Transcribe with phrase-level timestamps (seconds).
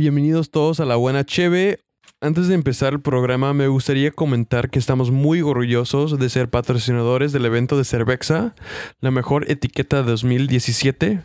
[0.00, 1.80] Bienvenidos todos a La Buena Cheve.
[2.22, 7.32] Antes de empezar el programa, me gustaría comentar que estamos muy orgullosos de ser patrocinadores
[7.32, 8.54] del evento de Cervexa,
[9.02, 11.20] la mejor etiqueta de 2017.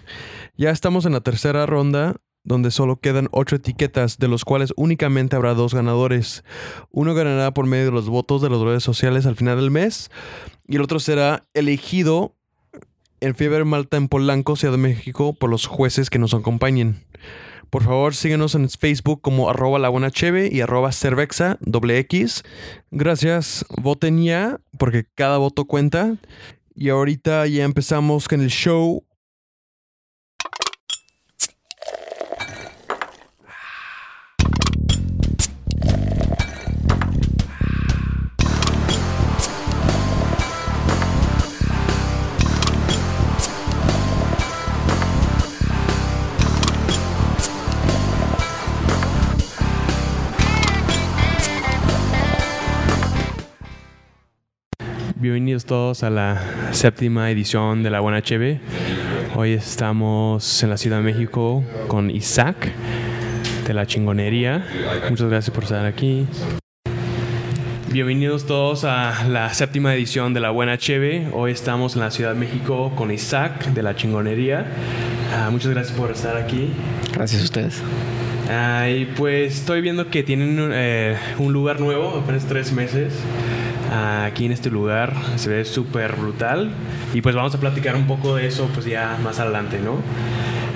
[0.58, 5.38] Ya estamos en la tercera ronda, donde solo quedan ocho etiquetas, de los cuales únicamente
[5.38, 6.44] habrá dos ganadores.
[6.92, 10.12] Uno ganará por medio de los votos de las redes sociales al final del mes,
[10.68, 12.36] y el otro será elegido
[13.22, 17.06] en Fiebre Malta en Polanco, Ciudad de México, por los jueces que nos acompañen.
[17.70, 22.44] Por favor, síguenos en Facebook como arroba la buena cheve y arroba cervexa doble X.
[22.92, 26.18] Gracias, voten ya, porque cada voto cuenta.
[26.74, 29.05] Y ahorita ya empezamos con el show.
[55.26, 58.60] Bienvenidos todos a la séptima edición de La Buena Cheve.
[59.34, 62.72] Hoy estamos en la Ciudad de México con Isaac
[63.66, 64.68] de la chingonería.
[65.10, 66.28] Muchas gracias por estar aquí.
[67.92, 71.28] Bienvenidos todos a la séptima edición de La Buena Cheve.
[71.34, 74.68] Hoy estamos en la Ciudad de México con Isaac de la chingonería.
[75.34, 76.70] Ah, muchas gracias por estar aquí.
[77.14, 77.82] Gracias a ustedes.
[78.48, 83.12] Ah, y pues estoy viendo que tienen eh, un lugar nuevo, apenas tres meses
[83.96, 85.14] aquí en este lugar.
[85.38, 86.72] Se ve súper brutal.
[87.14, 89.98] Y pues vamos a platicar un poco de eso pues ya más adelante, ¿no?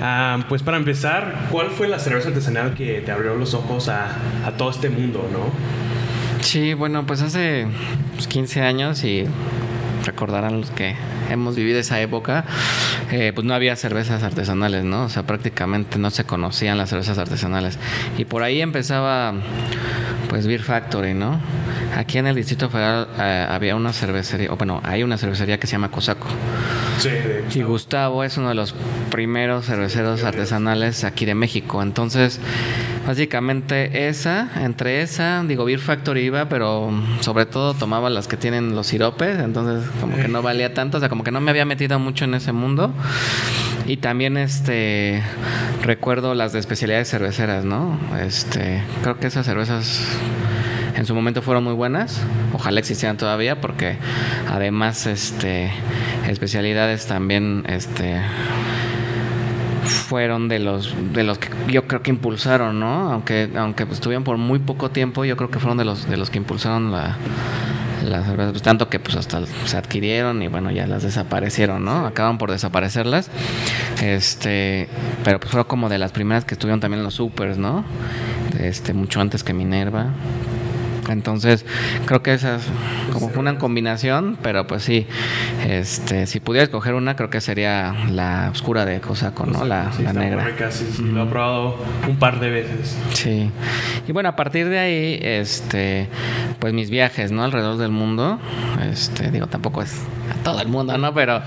[0.02, 4.16] Ah, pues para empezar, ¿cuál fue la cerveza artesanal que te abrió los ojos a,
[4.46, 5.50] a todo este mundo, no?
[6.42, 7.66] Sí, bueno, pues hace
[8.28, 9.26] 15 años y
[10.04, 10.96] recordarán los que
[11.30, 12.44] hemos vivido esa época,
[13.10, 15.04] eh, pues no había cervezas artesanales, ¿no?
[15.04, 17.78] O sea, prácticamente no se conocían las cervezas artesanales.
[18.18, 19.34] Y por ahí empezaba,
[20.28, 21.40] pues, Beer Factory, ¿no?
[22.00, 25.66] Aquí en el Distrito Federal eh, había una cervecería, o bueno, hay una cervecería que
[25.66, 26.28] se llama Cosaco.
[26.98, 27.10] Sí,
[27.54, 28.74] y Gustavo es uno de los
[29.10, 31.82] primeros cerveceros artesanales aquí de México.
[31.82, 32.40] Entonces,
[33.06, 38.74] básicamente esa, entre esa, digo, Beer Factory iba, pero sobre todo tomaba las que tienen
[38.74, 41.66] los siropes, entonces como que no valía tanto, o sea, como que no me había
[41.66, 42.94] metido mucho en ese mundo.
[43.86, 45.22] Y también este
[45.82, 48.00] recuerdo las de especialidades cerveceras, ¿no?
[48.18, 50.00] Este, creo que esas cervezas
[50.94, 52.20] en su momento fueron muy buenas.
[52.52, 53.96] Ojalá existieran todavía porque
[54.48, 55.70] además este
[56.28, 58.20] especialidades también este
[59.84, 63.12] fueron de los de los que yo creo que impulsaron, ¿no?
[63.12, 66.16] Aunque aunque pues, estuvieron por muy poco tiempo, yo creo que fueron de los de
[66.16, 67.16] los que impulsaron la
[68.04, 72.06] las cervezas, pues, tanto que pues hasta se adquirieron y bueno, ya las desaparecieron, ¿no?
[72.06, 73.30] Acaban por desaparecerlas.
[74.02, 74.88] Este,
[75.24, 77.84] pero pues fueron como de las primeras que estuvieron también en los supers, ¿no?
[78.58, 80.06] Este, mucho antes que Minerva.
[81.12, 81.64] Entonces,
[82.06, 82.62] creo que esa es
[83.12, 85.06] como una combinación, pero pues sí,
[85.66, 89.64] este, si pudiera escoger una, creo que sería la oscura de Cosaco, ¿no?
[89.64, 90.48] La, la negra.
[91.02, 91.76] Lo he probado
[92.08, 92.96] un par de veces.
[93.12, 93.50] Sí.
[94.06, 96.08] Y bueno, a partir de ahí, este,
[96.58, 97.44] pues mis viajes, ¿no?
[97.44, 98.38] Alrededor del mundo,
[98.90, 101.12] este, digo, tampoco es a todo el mundo, ¿no?
[101.14, 101.42] Pero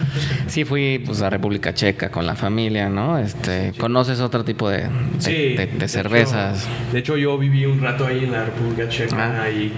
[0.48, 3.18] sí fui pues a República Checa con la familia, ¿no?
[3.18, 6.68] Este, conoces otro tipo de, de, cervezas.
[6.92, 9.50] de hecho, yo viví un rato ahí en la República Checa ah.
[9.54, 9.72] Y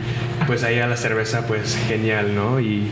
[0.47, 2.59] pues ahí a la cerveza pues genial, ¿no?
[2.59, 2.89] Y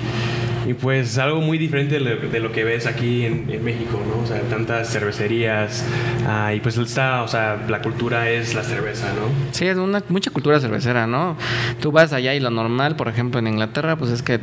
[0.65, 4.23] y pues algo muy diferente de lo que ves aquí en, México, ¿no?
[4.23, 5.85] O sea, tantas cervecerías.
[6.25, 9.27] Ah, y pues está, o sea, la cultura es la cerveza, ¿no?
[9.51, 11.35] Sí, es una mucha cultura cervecera, ¿no?
[11.81, 14.39] Tú vas allá y lo normal, por ejemplo, en Inglaterra, pues es que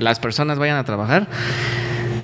[0.00, 1.26] las personas vayan a trabajar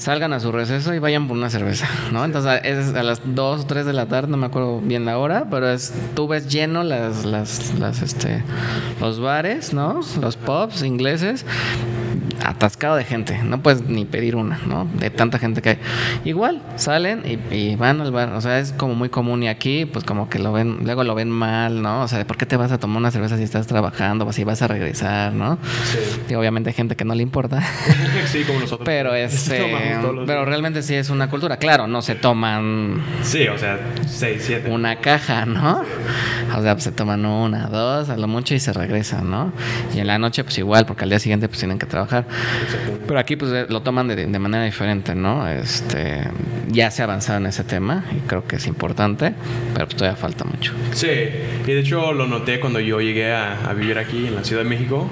[0.04, 2.26] salgan a su receso y vayan por una cerveza, ¿no?
[2.26, 5.16] Entonces es a las 2 o 3 de la tarde, no me acuerdo bien la
[5.16, 8.42] hora, pero es, tú ves lleno las, las, las, este,
[9.00, 10.00] los bares, ¿no?
[10.20, 11.46] Los pubs ingleses
[12.44, 14.88] atascado de gente, no puedes ni pedir una, ¿no?
[14.94, 15.78] De tanta gente que hay.
[16.24, 20.04] Igual, salen y, van al bar, o sea, es como muy común y aquí, pues
[20.04, 22.02] como que lo ven, luego lo ven mal, ¿no?
[22.02, 24.62] O sea, ¿por qué te vas a tomar una cerveza si estás trabajando, si vas
[24.62, 25.58] a regresar, ¿no?
[25.84, 25.98] Sí.
[26.30, 27.62] Y obviamente hay gente que no le importa.
[28.26, 28.84] sí, como nosotros.
[28.84, 33.02] Pero este, pero realmente sí es una cultura, claro, no se toman.
[33.22, 34.70] Sí, o sea, seis, siete.
[34.70, 35.82] Una caja, ¿no?
[36.56, 39.52] O sea, pues se toman una, dos, a lo mucho y se regresan, ¿no?
[39.94, 42.23] Y en la noche, pues igual, porque al día siguiente pues tienen que trabajar.
[43.06, 45.48] Pero aquí pues eh, lo toman de, manera diferente, ¿no?
[45.48, 46.22] Este,
[46.68, 49.34] ya se ha avanzado en ese tema y creo que es importante,
[49.72, 50.72] pero pues todavía falta mucho.
[50.92, 54.62] Sí, y de hecho lo noté cuando yo llegué a, vivir aquí en la Ciudad
[54.62, 55.08] de México,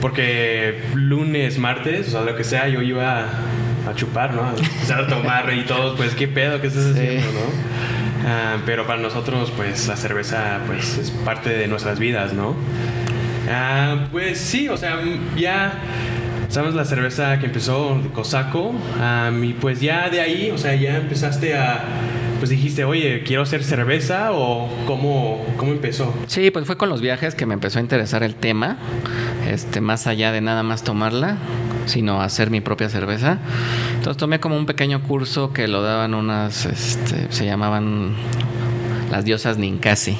[0.00, 4.44] porque lunes, martes, o sea, lo que sea, yo iba a, chupar, ¿no?
[4.44, 6.60] A empezar a tomar y todos, pues, ¿qué pedo?
[6.60, 7.72] ¿Qué estás haciendo, no?
[8.26, 12.54] Ah, pero para nosotros, pues la cerveza pues, es parte de nuestras vidas, ¿no?
[13.50, 15.00] Ah, pues sí, o sea,
[15.36, 15.72] ya
[16.52, 18.72] sabes la cerveza que empezó Cosaco,
[19.42, 21.84] y pues ya de ahí, o sea, ya empezaste a
[22.42, 26.12] pues dijiste, oye, quiero hacer cerveza o cómo, cómo empezó?
[26.26, 28.78] Sí, pues fue con los viajes que me empezó a interesar el tema,
[29.48, 31.36] este, más allá de nada más tomarla,
[31.86, 33.38] sino hacer mi propia cerveza.
[33.94, 38.16] Entonces tomé como un pequeño curso que lo daban unas, este, se llamaban
[39.12, 40.16] las diosas Ninkasi,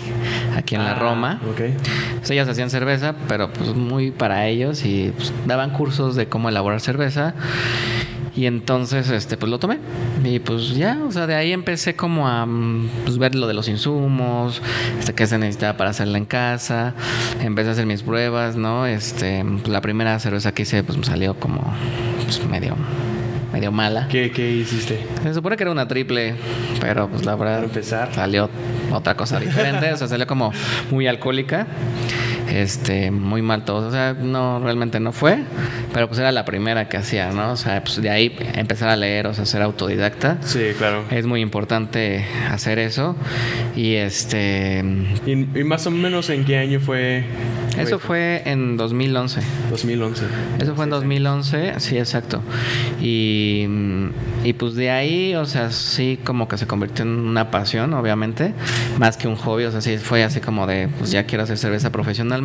[0.54, 1.40] aquí en la ah, Roma.
[1.52, 1.74] Okay.
[2.18, 6.50] Pues ellas hacían cerveza, pero pues muy para ellos y pues, daban cursos de cómo
[6.50, 7.34] elaborar cerveza.
[8.36, 9.78] Y entonces, este, pues lo tomé.
[10.24, 13.54] Y pues ya, o sea, de ahí empecé como a mm, pues, ver lo de
[13.54, 14.60] los insumos,
[14.98, 16.92] este, qué se necesitaba para hacerla en casa.
[17.40, 18.86] Empecé a hacer mis pruebas, ¿no?
[18.86, 21.62] Este, pues, la primera cerveza que hice, pues me salió como
[22.24, 22.76] pues, medio
[23.52, 24.08] medio mala.
[24.08, 24.98] ¿Qué, ¿Qué, hiciste?
[25.22, 26.34] Se supone que era una triple,
[26.80, 28.12] pero pues la verdad empezar.
[28.14, 28.48] salió
[28.92, 30.52] otra cosa diferente, o sea, salió como
[30.90, 31.66] muy alcohólica
[32.52, 33.88] este, muy mal todo.
[33.88, 35.38] O sea, no, realmente no fue,
[35.92, 37.52] pero pues era la primera que hacía, ¿no?
[37.52, 40.38] O sea, pues de ahí empezar a leer, o sea, ser autodidacta.
[40.42, 41.04] Sí, claro.
[41.10, 43.16] Es muy importante hacer eso.
[43.76, 44.84] Y este.
[45.26, 47.24] ¿Y, más o menos en qué año fue?
[47.78, 49.40] Eso fue en 2011.
[49.70, 50.24] 2011.
[50.60, 52.42] Eso fue en 2011, sí, exacto.
[53.00, 53.66] Y,
[54.44, 58.52] y pues de ahí, o sea, sí, como que se convirtió en una pasión, obviamente,
[58.98, 59.64] más que un hobby.
[59.64, 62.42] O sea, sí, fue así como de, pues ya quiero hacer cerveza profesional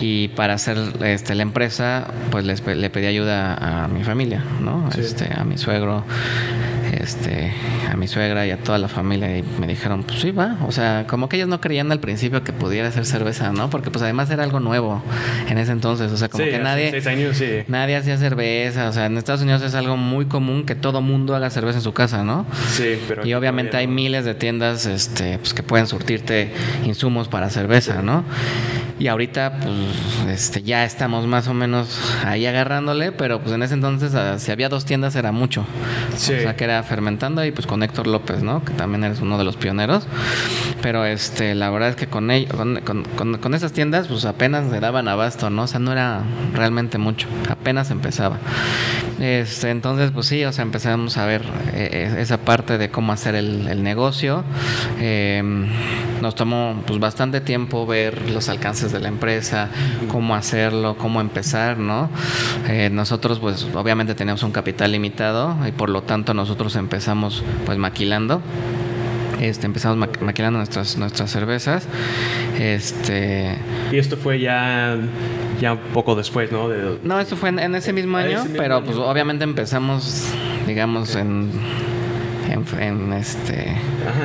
[0.00, 4.88] y para hacer este, la empresa, pues les, le pedí ayuda a mi familia, ¿no?
[4.96, 6.04] Este, a mi suegro,
[6.92, 7.52] este,
[7.90, 10.56] a mi suegra y a toda la familia y me dijeron, pues sí, va.
[10.66, 13.70] O sea, como que ellos no creían al principio que pudiera hacer cerveza, ¿no?
[13.70, 15.02] Porque pues además era algo nuevo
[15.48, 16.12] en ese entonces.
[16.12, 17.02] O sea, como que nadie,
[17.68, 18.88] nadie hacía cerveza.
[18.88, 21.84] O sea, en Estados Unidos es algo muy común que todo mundo haga cerveza en
[21.84, 22.46] su casa, ¿no?
[22.70, 23.26] Sí, pero...
[23.26, 26.52] Y obviamente hay miles de tiendas este, pues, que pueden surtirte
[26.84, 28.24] insumos para cerveza, ¿no?
[29.00, 33.72] Y ahorita, pues, este, ya estamos más o menos ahí agarrándole, pero pues en ese
[33.72, 35.64] entonces, ah, si había dos tiendas era mucho.
[36.16, 36.34] Sí.
[36.34, 38.62] O sea, que era fermentando y pues con Héctor López, ¿no?
[38.62, 40.06] Que también eres uno de los pioneros.
[40.82, 44.80] Pero este, la verdad es que con, ellos, con, con, esas tiendas, pues apenas le
[44.80, 45.62] daban abasto, ¿no?
[45.62, 46.20] O sea, no era
[46.52, 47.26] realmente mucho.
[47.48, 48.36] Apenas empezaba.
[49.18, 51.42] Este, entonces, pues sí, o sea, empezamos a ver
[51.72, 54.44] eh, esa parte de cómo hacer el, el negocio.
[54.98, 55.42] Eh,
[56.20, 59.68] nos tomó pues bastante tiempo ver los alcances de la empresa,
[60.08, 62.10] cómo hacerlo, cómo empezar, ¿no?
[62.68, 67.78] Eh, nosotros pues obviamente teníamos un capital limitado y por lo tanto nosotros empezamos pues
[67.78, 68.42] maquilando.
[69.40, 71.88] Este, empezamos maquilando nuestras nuestras cervezas.
[72.58, 73.56] Este
[73.90, 74.98] y esto fue ya
[75.60, 76.68] ya un poco después, ¿no?
[77.02, 80.26] no, esto fue en, ese mismo año, pero pues obviamente empezamos
[80.66, 81.50] digamos en
[82.78, 83.76] en, este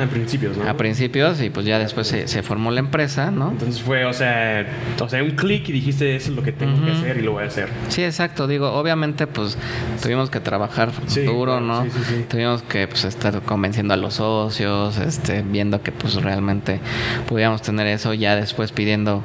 [0.02, 0.68] a principios, ¿no?
[0.68, 3.50] A principios y pues ya después se, formó la empresa, ¿no?
[3.50, 4.66] Entonces fue, o sea,
[5.00, 7.32] o sea, un clic y dijiste eso es lo que tengo que hacer y lo
[7.32, 7.68] voy a hacer.
[7.88, 8.46] Sí, exacto.
[8.46, 9.56] Digo, obviamente pues
[10.02, 10.90] tuvimos que trabajar
[11.24, 11.84] duro, ¿no?
[11.84, 16.80] Sí, sí, tuvimos que pues estar convenciendo a los socios, este, viendo que pues realmente
[17.28, 19.22] pudiéramos tener eso, ya después pidiendo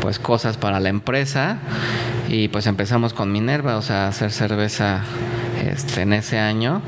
[0.00, 1.58] pues cosas para la empresa
[2.28, 5.02] y pues empezamos con Minerva, o sea, hacer cerveza
[5.66, 6.82] este, en ese año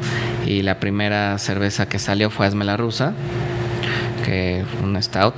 [0.46, 3.12] y la primera cerveza que salió fue Asme la Rusa,
[4.24, 5.34] que fue un stout.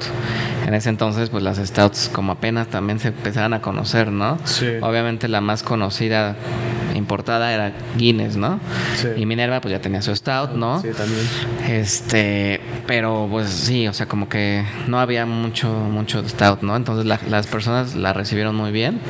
[0.66, 4.38] En ese entonces, pues las stouts como apenas también se empezaban a conocer, ¿no?
[4.44, 4.66] Sí.
[4.82, 6.36] Obviamente la más conocida
[6.94, 8.60] importada era Guinness, ¿no?
[8.96, 9.08] Sí.
[9.16, 10.80] Y Minerva pues ya tenía su stout, ¿no?
[10.80, 11.26] Sí, también.
[11.68, 16.76] Este, pero pues sí, o sea, como que no había mucho mucho stout, ¿no?
[16.76, 19.00] Entonces las personas la recibieron muy bien.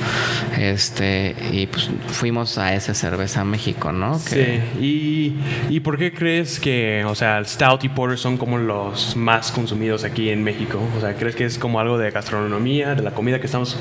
[0.59, 4.19] Este, y pues fuimos a esa cerveza México, ¿no?
[4.19, 4.61] Sí.
[4.81, 5.35] ¿Y,
[5.69, 9.53] ¿Y por qué crees que, o sea, el stout y porter son como los más
[9.53, 10.81] consumidos aquí en México?
[10.97, 13.77] O sea, ¿crees que es como algo de gastronomía, de la comida que estamos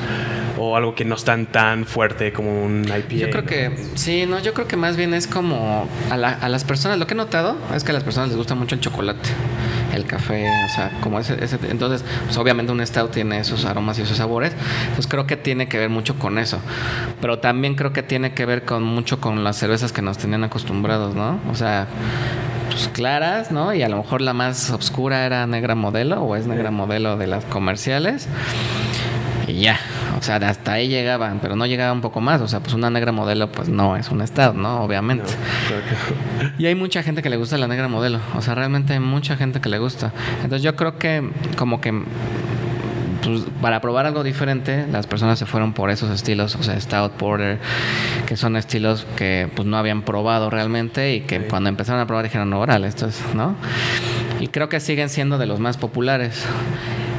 [0.58, 3.16] o algo que no es tan tan fuerte como un IPA?
[3.16, 6.98] Yo creo que Sí, no, yo creo que más bien es como a, las personas,
[6.98, 9.30] lo que he notado es que a las personas les gusta mucho el chocolate,
[9.94, 11.38] el café, o sea, como ese,
[11.70, 14.54] entonces, pues obviamente un stout tiene esos aromas y esos sabores,
[14.84, 16.60] entonces creo que tiene que ver mucho con eso,
[17.20, 20.44] pero también creo que tiene que ver con mucho con las cervezas que nos tenían
[20.44, 21.40] acostumbrados, ¿no?
[21.52, 21.88] O sea,
[22.70, 23.74] pues claras, ¿no?
[23.74, 27.28] Y a lo mejor la más oscura era negra modelo o es negra modelo de
[27.28, 28.28] las comerciales.
[29.48, 29.80] Y ya,
[30.20, 32.42] o sea, hasta ahí llegaban, pero no llegaba un poco más.
[32.42, 34.84] O sea, pues una negra modelo, pues no es un estado, ¿no?
[34.84, 35.32] Obviamente.
[36.58, 38.20] Y hay mucha gente que le gusta la negra modelo.
[38.36, 40.12] O sea, realmente hay mucha gente que le gusta.
[40.44, 42.04] Entonces yo creo que como que
[43.24, 47.14] pues, para probar algo diferente, las personas se fueron por esos estilos, o sea, Stout
[47.14, 47.58] Porter,
[48.26, 52.26] que son estilos que pues no habían probado realmente y que cuando empezaron a probar
[52.26, 53.56] dijeron, no, oral, esto es, ¿no?
[54.42, 56.46] Y creo que siguen siendo de los más populares.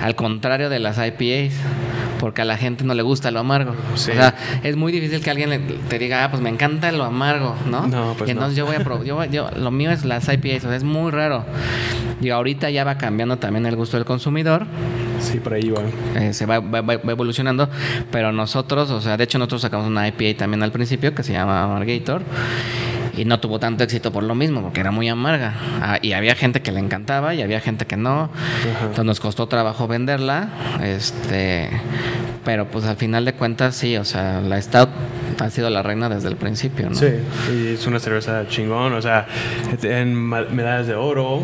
[0.02, 1.54] Al contrario de las IPAs
[2.20, 3.74] porque a la gente no le gusta lo amargo.
[3.94, 7.56] O sea, es muy difícil que alguien te diga, ah, pues me encanta lo amargo,
[7.66, 7.86] ¿no?
[7.86, 10.64] No, pues y entonces yo voy a probar, yo, yo, lo mío es las IPAs,
[10.64, 11.44] o sea, es muy raro.
[12.20, 14.66] Y ahorita ya va cambiando también el gusto del consumidor.
[15.20, 15.82] Sí, por ahí va.
[16.20, 17.68] Eh, se va, va, va, evolucionando,
[18.10, 21.32] pero nosotros, o sea, de hecho nosotros sacamos una IPA también al principio que se
[21.32, 22.22] llama Amargator
[23.20, 25.52] y no tuvo tanto éxito por lo mismo, porque era muy amarga.
[25.82, 28.30] Ah, y había gente que le encantaba y había gente que no.
[28.80, 30.48] Entonces nos costó trabajo venderla.
[30.82, 31.68] Este,
[32.46, 34.88] pero pues al final de cuentas sí, o sea, la Stout
[35.38, 36.94] ha sido la reina desde el principio, ¿no?
[36.94, 37.08] Sí,
[37.52, 39.26] y es una cerveza chingón, o sea,
[39.82, 41.42] en medallas de oro,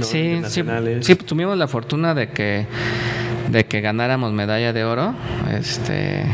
[0.00, 0.04] ¿no?
[0.04, 0.64] sí, sí,
[1.02, 2.66] sí, tuvimos la fortuna de que
[3.48, 5.14] de que ganáramos medalla de oro,
[5.52, 6.24] este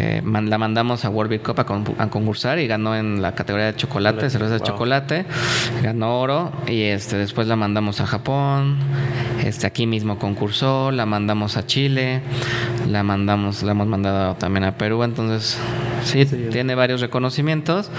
[0.00, 3.74] eh, la mandamos a World Beer Cup a, concursar y ganó en la categoría de
[3.74, 5.26] chocolate, cerveza de chocolate,
[5.82, 8.78] ganó oro y este después la mandamos a Japón,
[9.44, 12.20] este aquí mismo concursó, la mandamos a Chile,
[12.88, 15.58] la mandamos, la hemos mandado también a Perú, entonces
[16.04, 16.24] sí.
[16.26, 17.90] tiene varios reconocimientos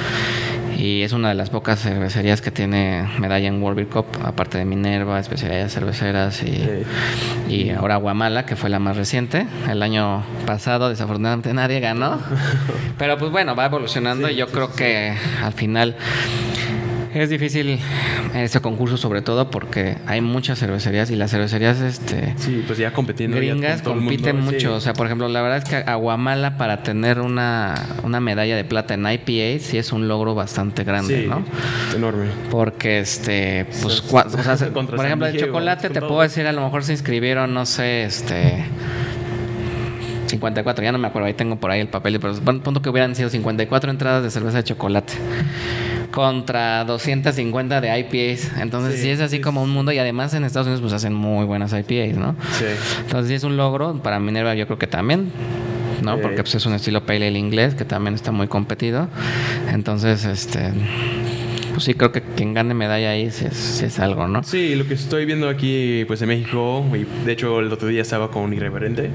[0.80, 4.58] y es una de las pocas cervecerías que tiene medalla en World Beer Cup, aparte
[4.58, 6.66] de Minerva, especialidades cerveceras y,
[7.50, 9.46] y ahora Guamala, que fue la más reciente.
[9.70, 12.22] El año pasado, desafortunadamente, nadie ganó.
[12.98, 15.98] Pero pues bueno, va evolucionando y yo creo que al final
[17.14, 17.80] es difícil
[18.36, 22.94] ese concurso sobre todo porque hay muchas cervecerías y las cervecerías este sí pues ya
[22.94, 24.76] compitiendo gringas compiten mucho.
[24.76, 27.74] O sea por ejemplo la verdad es que Aguamala para tener una,
[28.04, 31.44] una medalla de plata en IPA sí es un logro bastante grande no
[31.96, 32.28] enorme.
[32.52, 36.84] Porque este pues o sea, por ejemplo el chocolate te puedo decir a lo mejor
[36.84, 38.66] se inscribieron no sé este
[40.28, 43.16] 54, ya no me acuerdo, ahí tengo por ahí el papel, pero punto que hubieran
[43.16, 45.14] sido 54 entradas de cerveza de chocolate
[46.12, 48.52] contra 250 de IPAs.
[48.60, 49.92] Entonces, sí, es así como un mundo.
[49.92, 52.36] Y además en Estados Unidos, pues hacen muy buenas IPAs, ¿no?
[52.58, 52.66] Sí.
[53.02, 54.02] Entonces, sí es un logro.
[54.02, 55.32] Para Minerva, yo creo que también.
[56.02, 56.20] ¿no?
[56.20, 59.08] Porque pues, es un estilo pale ale inglés que también está muy competido.
[59.72, 60.72] Entonces, este
[61.80, 64.44] pues sí creo que quien gane medalla ahí sí es, algo, ¿no?
[64.44, 68.02] Sí, lo que estoy viendo aquí pues en México, y de hecho el otro día
[68.02, 69.10] estaba con un irreverente,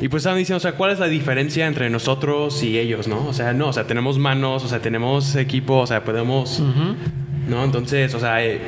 [0.00, 3.26] y pues estaban diciendo, o sea, ¿cuál es la diferencia entre nosotros y ellos, no?
[3.26, 6.62] O sea, no, o sea, tenemos manos, o sea, tenemos equipo, o sea, podemos...
[7.46, 7.64] ¿no?
[7.64, 8.60] Entonces, o sea, eh,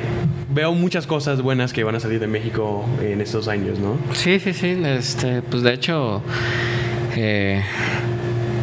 [0.51, 3.97] veo muchas cosas buenas que van a salir de México en estos años, ¿no?
[4.13, 4.75] Sí, sí, sí.
[4.83, 6.23] Este, pues de hecho,
[7.15, 7.61] eh,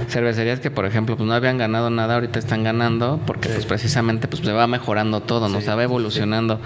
[0.09, 4.29] cervecerías que por ejemplo pues no habían ganado nada ahorita están ganando porque pues precisamente
[4.29, 6.61] pues se va mejorando todo no se va evolucionando.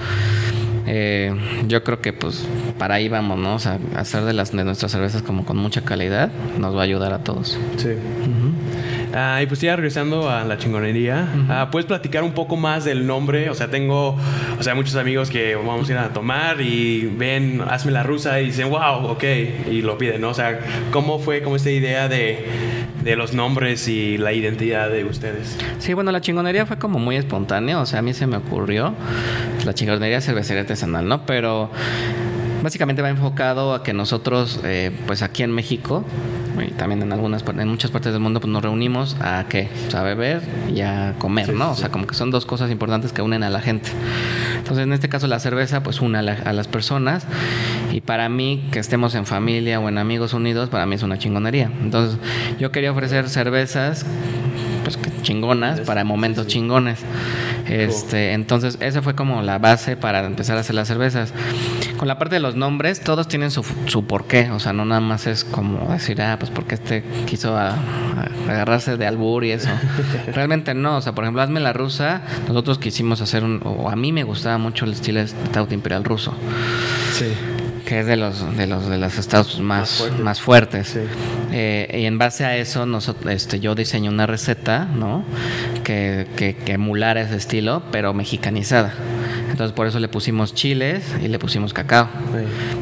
[0.84, 1.32] Eh,
[1.68, 2.44] yo creo que pues
[2.76, 5.82] para ahí vamos no o sea hacer de las de nuestras cervezas como con mucha
[5.82, 7.58] calidad nos va a ayudar a todos.
[7.76, 7.90] Sí.
[9.14, 13.06] Ah, y pues ya regresando a la chingonería, ah, ¿puedes platicar un poco más del
[13.06, 13.50] nombre?
[13.50, 14.16] O sea, tengo,
[14.58, 18.40] o sea, muchos amigos que vamos a ir a tomar y ven, hazme la rusa
[18.40, 19.24] y dicen, wow, ok,
[19.70, 20.30] y lo piden, ¿no?
[20.30, 20.60] O sea,
[20.92, 22.46] ¿cómo fue como esta idea de,
[23.02, 25.56] de los nombres y la identidad de ustedes?
[25.78, 28.94] Sí, bueno, la chingonería fue como muy espontánea, o sea, a mí se me ocurrió.
[29.64, 31.26] La chingonería cervecería artesanal, ¿no?
[31.26, 31.70] Pero
[32.62, 36.04] básicamente va enfocado a que nosotros, eh, pues aquí en México,
[36.60, 39.94] y también en algunas en muchas partes del mundo pues nos reunimos a qué pues,
[39.94, 40.42] a beber
[40.72, 43.50] y a comer no o sea como que son dos cosas importantes que unen a
[43.50, 43.90] la gente.
[44.58, 47.26] Entonces en este caso la cerveza pues une a, a, las personas
[47.92, 51.18] y para mí que estemos en familia o en amigos unidos para mí es una
[51.18, 51.70] chingonería.
[51.82, 52.18] Entonces
[52.58, 54.06] yo quería ofrecer cervezas
[54.82, 57.00] pues chingonas para momentos chingones.
[57.68, 61.32] Este, entonces, esa fue como la base para empezar a hacer las cervezas.
[61.96, 65.00] Con la parte de los nombres, todos tienen su, su porqué, o sea, no nada
[65.00, 69.68] más es como decir, ah, pues porque este quiso agarrarse de albur y eso.
[70.34, 73.96] Realmente no, o sea, por ejemplo, Hazme la rusa, nosotros quisimos hacer un, o a
[73.96, 76.34] mí me gustaba mucho el estilo de Stout Imperial ruso.
[77.12, 77.32] Sí
[77.92, 80.96] que es de los de los de los estados más, más fuertes.
[81.52, 85.26] Eh, y en base a eso nosotros, este, yo diseñé una receta, ¿no?
[85.84, 88.94] Que, que, que emulara ese estilo, pero mexicanizada.
[89.52, 92.08] Entonces por eso le pusimos chiles y le pusimos cacao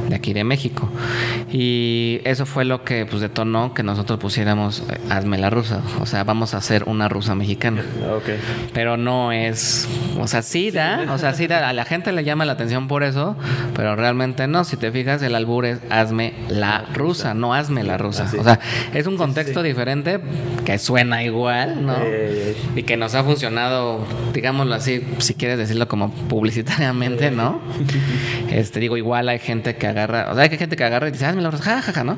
[0.09, 0.89] de aquí de México.
[1.53, 5.83] Y eso fue lo que pues detonó que nosotros pusiéramos eh, hazme la rusa.
[6.01, 7.83] O sea, vamos a hacer una rusa mexicana.
[8.19, 8.39] Okay.
[8.73, 12.23] Pero no es, o sea, sí da, o sea, sí da, a la gente le
[12.23, 13.37] llama la atención por eso,
[13.75, 14.63] pero realmente no.
[14.63, 18.31] Si te fijas, el albur es hazme la rusa, no hazme la rusa.
[18.39, 18.61] O sea,
[18.95, 20.21] es un contexto diferente
[20.65, 21.97] que suena igual, ¿no?
[22.77, 26.60] Y que nos ha funcionado, digámoslo así, si quieres decirlo como publicidad
[27.31, 27.61] ¿no?
[28.51, 31.25] Este, digo, igual hay gente que agarra, o sea, hay gente que agarra y dice,
[31.25, 32.17] hazme la jajaja, ¿no?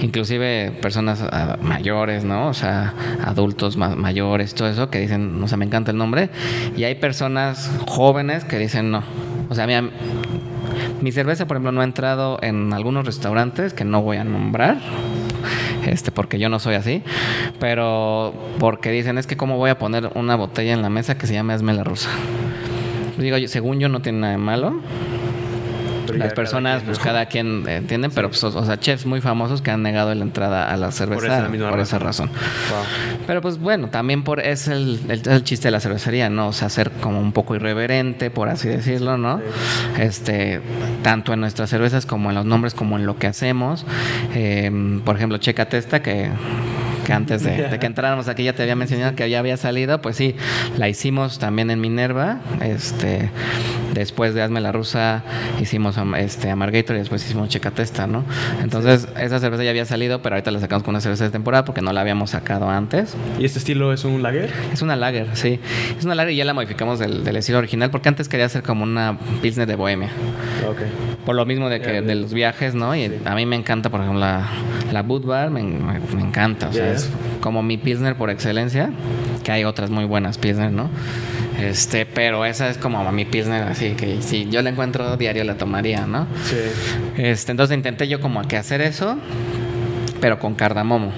[0.00, 2.48] Inclusive personas ah, mayores, ¿no?
[2.48, 2.94] O sea,
[3.24, 6.30] adultos mayores, todo eso, que dicen, no sé, me encanta el nombre.
[6.76, 9.02] Y hay personas jóvenes que dicen, no,
[9.48, 9.74] O sea, mi,
[11.00, 14.78] mi cerveza, por ejemplo, no ha entrado en algunos restaurantes que no voy a nombrar.
[15.86, 17.02] Este, porque yo no soy así,
[17.60, 21.26] pero porque dicen es que cómo voy a poner una botella en la mesa que
[21.26, 22.10] se llama Esmela Rusa.
[23.18, 24.80] Digo, según yo no tiene nada de malo,
[26.16, 29.70] las personas, pues cada quien eh, entienden, pero pues, o sea, chefs muy famosos que
[29.70, 32.30] han negado la entrada a la cerveza por esa, razón.
[33.26, 36.48] Pero pues bueno, también por es el, el, chiste de la cervecería, ¿no?
[36.48, 39.40] O sea, ser como un poco irreverente, por así decirlo, ¿no?
[39.98, 40.60] Este,
[41.02, 43.84] tanto en nuestras cervezas como en los nombres, como en lo que hacemos.
[44.34, 46.30] Eh, por ejemplo, Checa Testa, que
[47.08, 50.14] que antes de, que entráramos aquí ya te había mencionado que ya había salido, pues
[50.14, 50.36] sí,
[50.76, 53.30] la hicimos también en Minerva, este,
[53.94, 55.22] después de Hazme la Rusa
[55.58, 58.26] hicimos este, Amargator y después hicimos Checatesta, ¿no?
[58.62, 61.64] Entonces esa cerveza ya había salido, pero ahorita la sacamos con una cerveza de temporada
[61.64, 63.16] porque no la habíamos sacado antes.
[63.38, 64.50] ¿Y este estilo es un lager?
[64.74, 65.60] Es una lager, sí.
[65.98, 68.82] Es una lager y ya la modificamos del, estilo original porque antes quería hacer como
[68.82, 70.10] una pilsner de bohemia.
[70.68, 71.24] Ok.
[71.24, 72.94] Por lo mismo de que de los viajes, ¿no?
[72.94, 74.46] Y a mí me encanta, por ejemplo, la,
[74.92, 76.68] la Budvar, me, me, encanta.
[76.68, 76.97] O sea,
[77.40, 78.90] como mi Pilsner por excelencia,
[79.44, 80.90] que hay otras muy buenas Pilsner, ¿no?
[81.60, 85.56] Este, pero esa es como mi Pilsner, así que si yo la encuentro diario la
[85.56, 86.26] tomaría, ¿no?
[86.44, 86.56] Sí.
[87.16, 89.18] Este, entonces intenté yo como que hacer eso,
[90.20, 91.12] pero con cardamomo.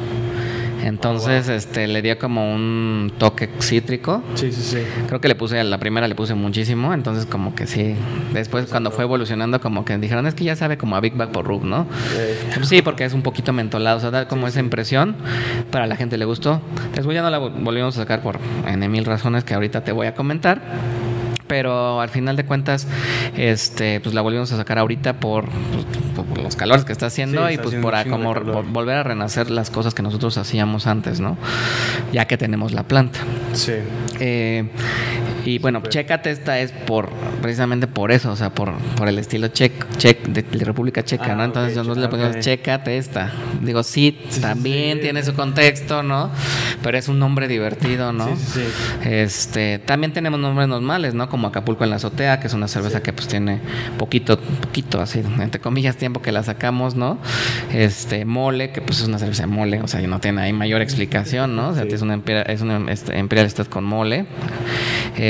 [0.83, 4.23] Entonces, oh, este, le dio como un toque cítrico.
[4.35, 4.79] Sí, sí, sí.
[5.07, 7.95] Creo que le puse, a la primera le puse muchísimo, entonces como que sí.
[8.33, 11.33] Después cuando fue evolucionando, como que dijeron, es que ya sabe como a Big Bag
[11.33, 11.87] por Rub, ¿no?
[12.63, 15.17] Sí, porque es un poquito mentolado, o sea, da como esa impresión.
[15.71, 16.61] Para la gente le gustó.
[16.95, 20.07] Después ya no la volvimos a sacar por en mil razones que ahorita te voy
[20.07, 20.61] a comentar
[21.51, 22.87] pero al final de cuentas,
[23.37, 25.47] este, pues la volvimos a sacar ahorita por,
[26.15, 29.93] pues, los calores que está haciendo y pues por como volver a renacer las cosas
[29.93, 31.37] que nosotros hacíamos antes, ¿no?
[32.13, 33.19] Ya que tenemos la planta.
[33.53, 33.73] Sí.
[34.21, 34.69] Eh,
[35.45, 39.49] y bueno, Chécate esta es por precisamente por eso, o sea, por, por el estilo
[39.49, 39.73] check
[40.27, 41.43] de, República Checa, ¿no?
[41.43, 43.33] Ah, Entonces nosotros le ponemos Chécate esta.
[43.63, 46.31] Digo, sí, también tiene su contexto, ¿no?
[46.83, 48.37] Pero es un nombre divertido, ¿no?
[48.37, 51.29] Sí, sí, Este, también tenemos nombres normales, ¿no?
[51.29, 53.61] Como Acapulco en la azotea, que es una cerveza que pues tiene
[53.99, 57.19] poquito, poquito así, entre comillas, tiempo que la sacamos, ¿no?
[57.73, 60.83] Este, mole, que pues es una cerveza de mole, o sea, no tiene ahí mayor
[60.83, 61.71] explicación, ¿no?
[61.71, 64.27] O sea, es una, es una este, imperial con mole.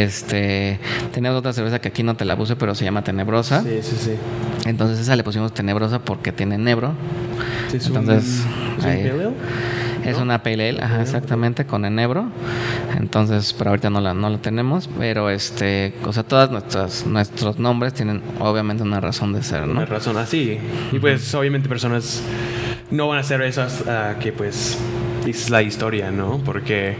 [0.02, 0.78] Este,
[1.12, 3.62] tenemos otra cerveza que aquí no te la puse, pero se llama Tenebrosa.
[3.62, 4.12] Sí, sí, sí.
[4.64, 6.92] Entonces esa le pusimos Tenebrosa porque tiene nebro.
[7.70, 8.44] Sí, es Entonces,
[10.04, 12.26] es una pale ale, ajá, exactamente, con enebro.
[12.98, 17.58] Entonces, pero ahorita no la, no la tenemos, pero este, o sea, todas nuestras nuestros
[17.58, 19.72] nombres tienen obviamente una razón de ser, ¿no?
[19.72, 20.58] Una razón así.
[20.92, 22.22] Y pues obviamente personas
[22.90, 24.78] no van a ser esas uh, que pues
[25.26, 26.38] es la historia, ¿no?
[26.38, 26.96] Porque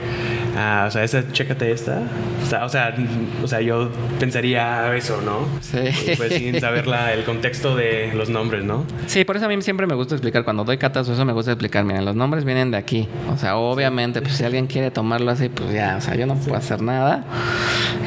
[0.62, 2.02] Ah, o sea, esa, chécate esta.
[2.42, 2.94] O sea, o sea,
[3.42, 5.46] o sea, yo pensaría eso, ¿no?
[5.62, 6.14] Sí.
[6.18, 8.84] Pues sin saber la, el contexto de los nombres, ¿no?
[9.06, 10.44] Sí, por eso a mí siempre me gusta explicar.
[10.44, 11.84] Cuando doy catas, eso me gusta explicar.
[11.84, 13.08] Miren, los nombres vienen de aquí.
[13.32, 16.34] O sea, obviamente, pues si alguien quiere tomarlo así, pues ya, o sea, yo no
[16.34, 17.24] puedo hacer nada.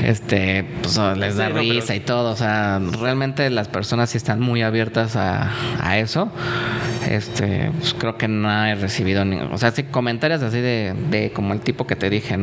[0.03, 2.31] Este, pues les da risa y todo.
[2.31, 6.29] O sea, realmente las personas sí están muy abiertas a, a eso.
[7.09, 11.31] Este, pues creo que no he recibido ni, o sea, sí comentarios así de, de
[11.31, 12.42] como el tipo que te dije, ¿no?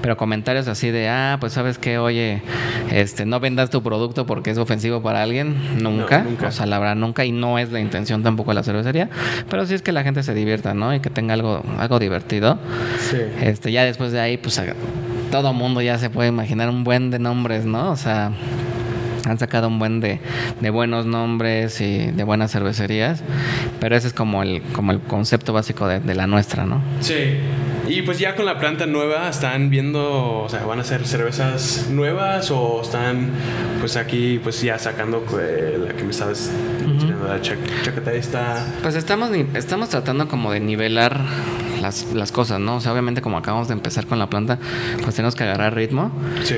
[0.00, 2.42] Pero comentarios así de, ah, pues sabes que, oye,
[2.90, 6.96] este, no vendas tu producto porque es ofensivo para alguien, nunca, o sea, la verdad,
[6.96, 9.08] nunca, y no es la intención tampoco de la cervecería,
[9.48, 10.94] pero sí es que la gente se divierta, ¿no?
[10.94, 12.58] Y que tenga algo, algo divertido.
[13.00, 13.18] Sí.
[13.40, 14.60] Este, ya después de ahí, pues
[15.30, 17.90] todo mundo ya se puede imaginar un buen de nombres, ¿no?
[17.90, 18.32] O sea,
[19.26, 20.20] han sacado un buen de,
[20.60, 23.22] de, buenos nombres y de buenas cervecerías,
[23.80, 26.80] pero ese es como el, como el concepto básico de, de la nuestra, ¿no?
[27.00, 27.38] Sí.
[27.88, 31.88] Y pues ya con la planta nueva, ¿están viendo, o sea, van a hacer cervezas
[31.90, 33.30] nuevas o están
[33.80, 36.50] pues aquí pues ya sacando eh, la que me estabas
[37.26, 38.66] la chacata esta?
[38.82, 41.20] Pues estamos, estamos tratando como de nivelar
[41.80, 42.76] las, las cosas, ¿no?
[42.76, 44.58] O sea, obviamente como acabamos de empezar con la planta,
[45.02, 46.10] pues tenemos que agarrar ritmo.
[46.44, 46.56] Sí.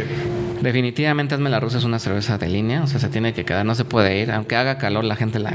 [0.61, 3.65] Definitivamente Hazme la Rusa es una cerveza de línea, o sea, se tiene que quedar,
[3.65, 4.31] no se puede ir.
[4.31, 5.55] Aunque haga calor, la gente la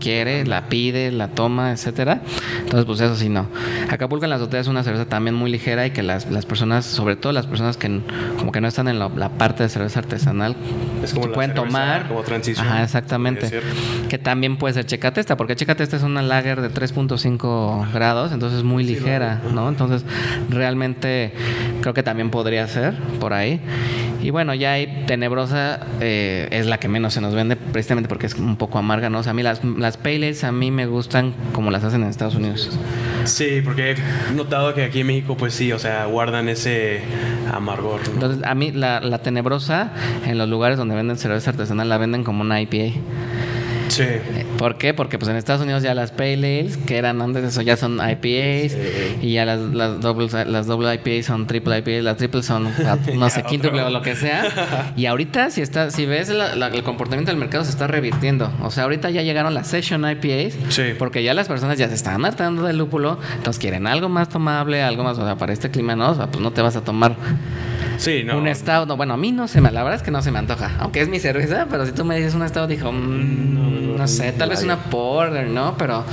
[0.00, 2.20] quiere, la pide, la toma, etcétera.
[2.64, 3.46] Entonces, pues eso sí, no.
[3.90, 6.84] Acapulco en la azotea es una cerveza también muy ligera y que las, las personas,
[6.84, 8.00] sobre todo las personas que
[8.38, 10.56] como que no están en la, parte de cerveza artesanal,
[11.02, 12.08] es como pueden tomar.
[12.08, 12.66] Como transición.
[12.66, 13.50] Ajá, exactamente.
[14.08, 18.64] Que también puede ser checatesta, porque checatesta es una lager de 3.5 grados, entonces es
[18.64, 19.68] muy ligera, ¿no?
[19.68, 20.04] Entonces,
[20.48, 21.32] realmente
[21.82, 23.60] creo que también podría ser por ahí.
[24.22, 28.24] Y bueno, ya hay Tenebrosa, eh, es la que menos se nos vende, precisamente porque
[28.24, 29.18] es un poco amarga, ¿no?
[29.18, 32.02] O sea, a mí las, las Pale Ales a mí me gustan como las hacen
[32.02, 32.53] en Estados Unidos.
[33.24, 37.02] Sí, porque he notado que aquí en México, pues sí, o sea, guardan ese
[37.52, 38.06] amargor.
[38.08, 38.14] ¿no?
[38.14, 39.92] Entonces, a mí la, la Tenebrosa,
[40.26, 42.98] en los lugares donde venden cerveza artesanal, la venden como una IPA.
[43.88, 44.04] Sí.
[44.58, 44.94] ¿Por qué?
[44.94, 47.76] Porque pues en Estados Unidos ya las Pale Ales, que eran antes de eso, ya
[47.76, 48.72] son IPAs.
[48.72, 48.78] Sí.
[49.22, 52.02] Y ya las, las, dobles, las doble IPAs son triple IPAs.
[52.04, 54.92] Las triple son, ah, no sé, quíntuple o lo que sea.
[54.96, 58.50] Y ahorita, si, está, si ves la- la- el comportamiento del mercado, se está revirtiendo.
[58.62, 60.54] O sea, ahorita ya llegaron las Session IPAs.
[60.70, 60.82] Sí.
[60.98, 63.18] Porque ya las personas ya se están hartando del lúpulo.
[63.36, 65.18] Entonces quieren algo más tomable, algo más.
[65.18, 66.10] O sea, para este clima, ¿no?
[66.10, 67.16] O sea, pues no te vas a tomar
[68.04, 68.38] Sí, no.
[68.38, 68.86] un stout.
[68.86, 70.72] No, bueno, a mí no se me, la verdad es que no se me antoja.
[70.78, 74.08] Aunque es mi cerveza, pero si tú me dices un stout, dijo, mm, No, no,
[74.08, 75.76] sé, tal vez una porter, ¿no?
[75.78, 76.04] Pero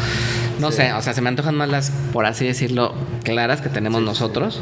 [0.60, 0.78] no Sí.
[0.78, 4.06] sé, o sea, se me antojan más las, por así decirlo, claras que tenemos Sí,
[4.06, 4.62] sí, nosotros.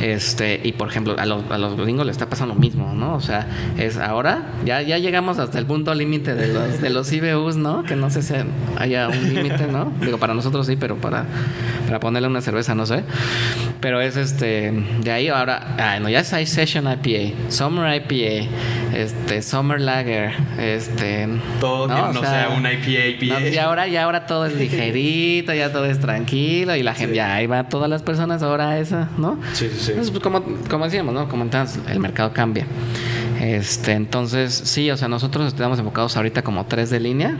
[0.00, 3.14] Este, y por ejemplo, a los, a los gringos les está pasando lo mismo, ¿no?
[3.14, 3.46] O sea,
[3.78, 7.84] es ahora, ya, ya llegamos hasta el punto límite de los, de los IBUs, ¿no?
[7.84, 8.34] Que no sé si
[8.78, 9.92] haya un límite, ¿no?
[10.00, 11.24] Digo, para nosotros sí, pero para,
[11.86, 13.04] para ponerle una cerveza, no sé.
[13.80, 14.72] Pero es este,
[15.02, 18.48] de ahí ahora, ah, no, ya hay Session IPA, Summer IPA,
[18.92, 21.28] este, Summer Lager, este.
[21.60, 23.40] Todo que no sea un IPA, IPA.
[23.40, 27.12] no, y ahora, ya ahora todo es ligerito, ya todo es tranquilo, y la gente,
[27.12, 27.16] Sí.
[27.16, 29.38] ya ahí va todas las personas ahora a esa, ¿no?
[29.52, 29.90] Sí, sí, sí.
[29.90, 31.28] Entonces, pues, como, como decíamos, ¿no?
[31.28, 32.66] Como entonces, el mercado cambia.
[33.40, 37.36] Este, entonces, sí, o sea, nosotros estamos enfocados ahorita como tres de línea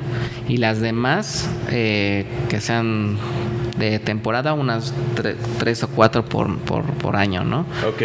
[0.49, 3.19] y las demás eh, que sean
[3.79, 7.61] de temporada, unas tre- tres o cuatro por, por, por año, ¿no?
[7.89, 8.03] Ok.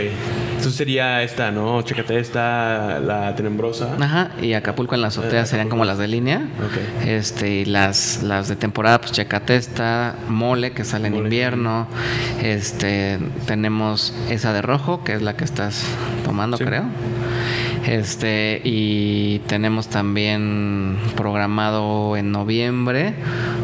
[0.58, 1.82] Entonces sería esta, ¿no?
[1.84, 3.96] Chécate esta, la tenebrosa.
[4.00, 6.48] Ajá, y Acapulco en la azotea serían como las de línea.
[6.60, 7.06] Ok.
[7.08, 11.88] Este, y las, las de temporada, pues Checatesta, Mole, que sale en invierno.
[12.42, 15.84] Este, tenemos esa de rojo, que es la que estás
[16.26, 16.66] tomando, Sí.
[16.66, 16.86] creo.
[17.86, 23.14] Este, y tenemos también programado en noviembre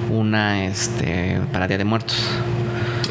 [0.10, 2.24] una este para Día de Muertos.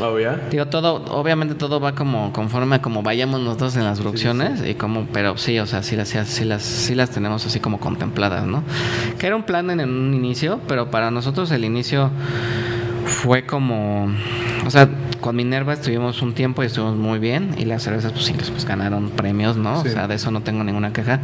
[0.02, 0.16] Oh.
[0.50, 4.74] Digo, todo, obviamente todo va como conforme a como vayamos nosotros en las producciones y
[4.74, 8.44] como, pero sí, o sea, sí las, sí las, sí las tenemos así como contempladas,
[8.44, 8.64] ¿no?
[9.18, 12.10] Que era un plan en, en un inicio, pero para nosotros el inicio
[13.04, 14.08] fue como,
[14.66, 14.88] o sea,
[15.20, 18.64] con Minerva estuvimos un tiempo y estuvimos muy bien y las cervezas pues sí, pues
[18.64, 19.82] ganaron premios, ¿no?
[19.82, 19.88] Sí.
[19.88, 21.20] O sea, de eso no tengo ninguna queja,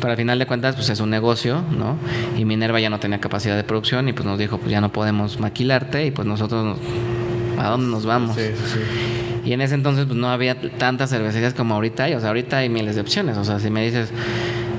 [0.00, 1.96] pero al final de cuentas pues es un negocio, ¿no?
[2.38, 4.92] Y Minerva ya no tenía capacidad de producción y pues nos dijo, pues ya no
[4.92, 6.78] podemos maquilarte y pues nosotros
[7.62, 8.36] ¿A dónde nos vamos?
[8.36, 8.80] Sí, sí, sí.
[9.44, 12.14] Y en ese entonces pues no había tantas cervecerías como ahorita hay.
[12.14, 13.36] O sea, ahorita hay miles de opciones.
[13.36, 14.10] O sea, si me dices,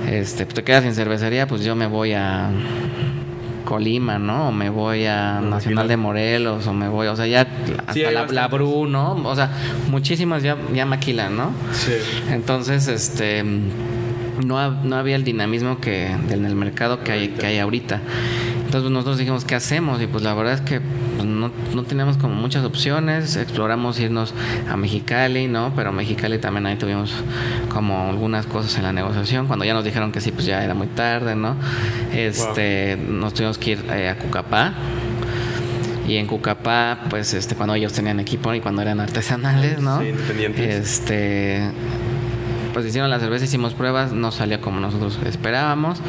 [0.10, 2.50] este, te quedas sin cervecería, pues yo me voy a
[3.66, 4.50] Colima, ¿no?
[4.50, 8.02] O me voy a Nacional de Morelos, o me voy, o sea, ya hasta Sí,
[8.02, 8.48] la, la.
[8.48, 9.14] Bru, ¿no?
[9.14, 9.50] O sea,
[9.90, 11.52] muchísimas ya, ya maquilan, ¿no?
[11.72, 11.94] Sí.
[12.30, 13.44] Entonces, este
[14.46, 18.02] no, no había el dinamismo que en el mercado que hay, que hay ahorita.
[18.74, 20.02] Entonces pues, nosotros dijimos, ¿qué hacemos?
[20.02, 23.36] Y pues la verdad es que pues, no, no teníamos como muchas opciones.
[23.36, 24.34] Exploramos irnos
[24.68, 25.74] a Mexicali, ¿no?
[25.76, 27.14] Pero Mexicali también ahí tuvimos
[27.70, 29.46] como algunas cosas en la negociación.
[29.46, 31.56] Cuando ya nos dijeron que sí, pues ya era muy tarde, ¿no?
[32.16, 34.74] Este, nos tuvimos que ir eh, a Cucapá.
[36.08, 40.00] Y en Cucapá, pues este, cuando ellos tenían equipo y cuando eran artesanales, ¿no?
[40.00, 40.76] Sí, independientes.
[40.76, 41.62] Este,
[42.74, 46.00] pues hicieron la cerveza, hicimos pruebas, no salía como nosotros esperábamos.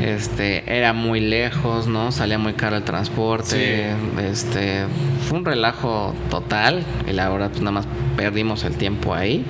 [0.00, 2.10] Este, era muy lejos, ¿no?
[2.12, 3.92] Salía muy caro el transporte.
[4.22, 4.86] Este,
[5.28, 6.84] fue un relajo total.
[7.08, 7.86] Y la verdad, pues nada más
[8.16, 9.44] perdimos el tiempo ahí.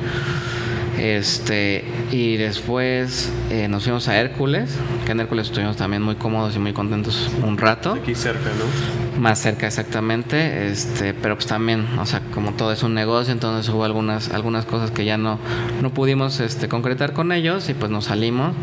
[0.99, 4.71] Este, y después eh, nos fuimos a Hércules,
[5.07, 9.01] que en Hércules estuvimos también muy cómodos y muy contentos un rato Aquí cerca, ¿no?
[9.21, 13.69] más cerca exactamente este pero pues también o sea como todo es un negocio entonces
[13.73, 15.39] hubo algunas algunas cosas que ya no
[15.83, 18.55] no pudimos este concretar con ellos y pues nos salimos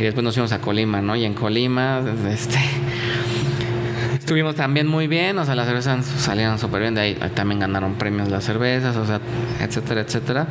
[0.00, 2.58] y después nos fuimos a Colima no y en Colima este
[4.14, 7.94] estuvimos también muy bien o sea las cervezas salieron súper bien de ahí también ganaron
[7.94, 9.20] premios las cervezas o sea
[9.60, 10.46] etcétera etcétera.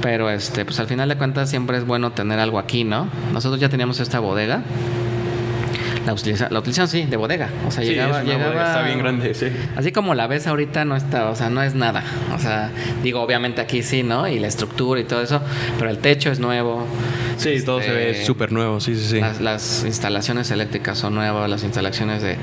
[0.00, 3.60] Pero este pues al final de cuentas siempre es bueno tener algo aquí no nosotros
[3.60, 4.62] ya teníamos esta bodega
[6.06, 8.66] la, utiliza, la utilización sí de bodega o sea Sí, llegaba, es una llegaba bodega,
[8.68, 9.46] está bien grande, sí.
[9.76, 12.02] Así como la ves ahorita no está, o sea, no es nada.
[12.34, 12.70] O sea,
[13.02, 14.26] digo, obviamente aquí sí, ¿no?
[14.28, 15.40] Y la estructura y todo eso,
[15.78, 16.86] pero el techo es nuevo.
[17.36, 19.20] Sí, todo se ve Este, súper nuevo, sí, sí, sí.
[19.20, 22.36] Las, las instalaciones eléctricas son nuevas, las instalaciones de, de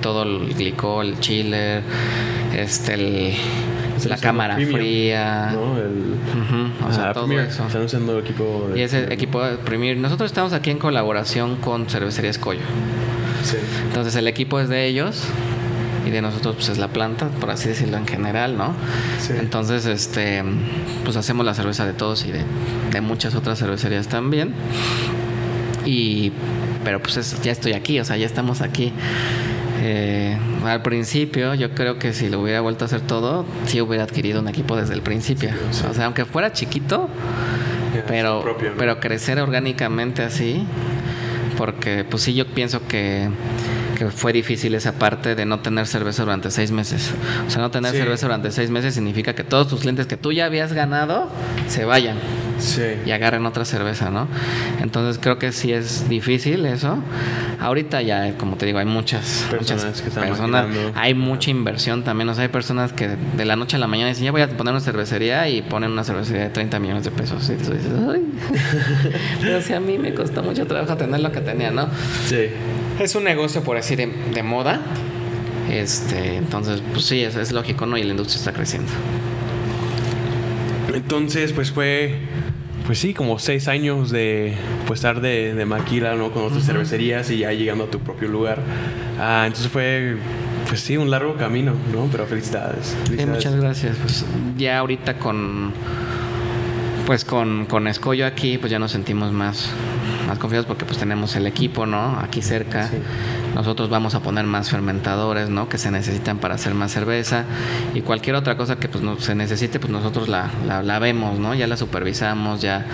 [0.00, 1.82] todo el glicol, el chiller,
[2.56, 3.34] este, el,
[4.08, 5.50] la cámara premium, fría.
[5.52, 5.76] ¿no?
[5.78, 7.46] El, Ujú, o sea, Ah, todo Premier.
[7.48, 7.64] eso.
[7.66, 8.80] Están usando equipo de...
[8.80, 9.96] Y ese equipo de Premier.
[9.96, 12.60] Nosotros estamos aquí en colaboración con Cervecería Escollo.
[13.42, 13.56] Sí.
[13.88, 15.22] Entonces el equipo es de ellos.
[16.06, 18.74] y de nosotros pues es la planta, por así decirlo en general, ¿no?
[19.20, 19.34] Sí.
[19.38, 20.42] Entonces, este,
[21.04, 22.42] pues hacemos la cerveza de todos y de,
[22.90, 24.52] de muchas otras cervecerías también.
[25.84, 26.32] Y,
[26.84, 28.92] pero pues es- ya estoy aquí, o sea, ya estamos aquí.
[29.80, 34.04] Eh, al principio, yo creo que si lo hubiera vuelto a hacer todo, sí hubiera
[34.04, 35.50] adquirido un equipo desde el principio.
[35.70, 35.84] Sí, sí.
[35.90, 37.08] O sea, aunque fuera chiquito,
[38.06, 38.76] pero, su propio, ¿no?
[38.76, 40.64] pero crecer orgánicamente así,
[41.56, 43.28] porque pues sí yo pienso que,
[43.98, 47.12] que fue difícil esa parte de no tener cerveza durante seis meses.
[47.46, 47.98] O sea, no tener Sí.
[47.98, 51.28] cerveza durante seis meses significa que todos tus clientes que tú ya habías ganado
[51.68, 52.16] se vayan
[52.62, 52.82] Sí.
[53.04, 54.28] y agarren otra cerveza, ¿no?
[54.80, 56.98] Entonces creo que sí es difícil eso.
[57.60, 62.04] Ahorita ya, como te digo, hay muchas Personas muchas que están personas, hay mucha inversión
[62.04, 62.28] también.
[62.28, 64.48] O sea, hay personas que de la noche a la mañana dicen, ya voy a
[64.48, 67.48] poner una cervecería y ponen una cervecería de 30 millones de pesos.
[67.50, 68.24] Y tú dices, ay.
[69.40, 71.88] Pero si a mí me costó mucho trabajo tener lo que tenía, ¿no?
[72.26, 72.48] Sí.
[72.98, 74.80] Es un negocio, por así de, de moda.
[75.70, 77.96] Este, entonces, pues sí, es, es lógico, ¿no?
[77.96, 78.90] Y la industria está creciendo.
[80.94, 82.18] Entonces, pues fue,
[82.86, 84.54] pues sí, como seis años de
[84.86, 86.30] pues estar de, de maquila, ¿no?
[86.32, 88.58] Con otras cervecerías y ya llegando a tu propio lugar.
[89.18, 90.16] Ah, entonces fue,
[90.68, 92.08] pues sí, un largo camino, ¿no?
[92.10, 92.86] Pero felicidades.
[92.86, 93.34] Sí, felicidades.
[93.34, 93.96] muchas gracias.
[93.96, 94.24] Pues
[94.56, 95.72] ya ahorita con
[97.06, 99.70] pues con, con Escollo aquí, pues ya nos sentimos más,
[100.26, 102.18] más confiados porque pues tenemos el equipo, ¿no?
[102.20, 102.88] Aquí cerca.
[102.88, 102.96] Sí.
[103.54, 105.68] Nosotros vamos a poner más fermentadores, ¿no?
[105.68, 107.44] Que se necesitan para hacer más cerveza.
[107.94, 111.38] Y cualquier otra cosa que pues no, se necesite, pues nosotros la, la, la vemos,
[111.38, 111.54] ¿no?
[111.54, 112.86] Ya la supervisamos, ya,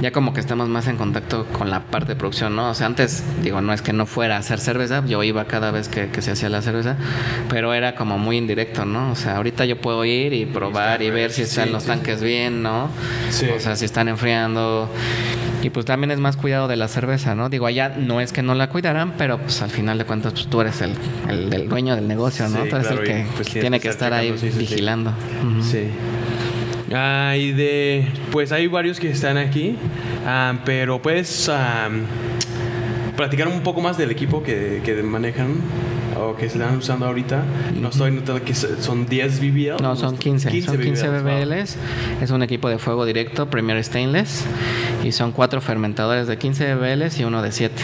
[0.00, 2.70] ya como que estamos más en contacto con la parte de producción, ¿no?
[2.70, 5.70] O sea, antes, digo, no es que no fuera a hacer cerveza, yo iba cada
[5.70, 6.96] vez que, que se hacía la cerveza,
[7.48, 9.10] pero era como muy indirecto, ¿no?
[9.10, 11.88] O sea, ahorita yo puedo ir y probar y ver si están Sí, los sí,
[11.88, 12.84] tanques bien, ¿no?
[12.84, 14.88] O sea, si están enfriando.
[15.62, 17.48] Y pues también es más cuidado de la cerveza, ¿no?
[17.50, 20.46] Digo, allá no es que no la cuidaran, pero pues al final de cuentas, pues
[20.46, 20.94] tú eres el,
[21.28, 22.62] el, el dueño del negocio, ¿no?
[22.62, 24.58] Sí, tú eres claro, el que pues, tiene que estar ahí sí, sí.
[24.58, 25.12] vigilando.
[25.62, 25.88] Sí.
[26.92, 29.76] Ah, y de, pues hay varios que están aquí,
[30.26, 31.88] ah, pero puedes ah,
[33.16, 35.56] platicar un poco más del equipo que, que manejan
[36.20, 37.42] o que están usando ahorita.
[37.80, 39.82] No estoy notando que son 10 BBL.
[39.82, 40.62] No, son 15.
[40.62, 41.20] son 15 wow.
[41.22, 41.76] BBLs.
[42.20, 44.44] Es un equipo de fuego directo, Premier Stainless.
[45.04, 47.74] Y son cuatro fermentadores de 15 BBLs y uno de 7.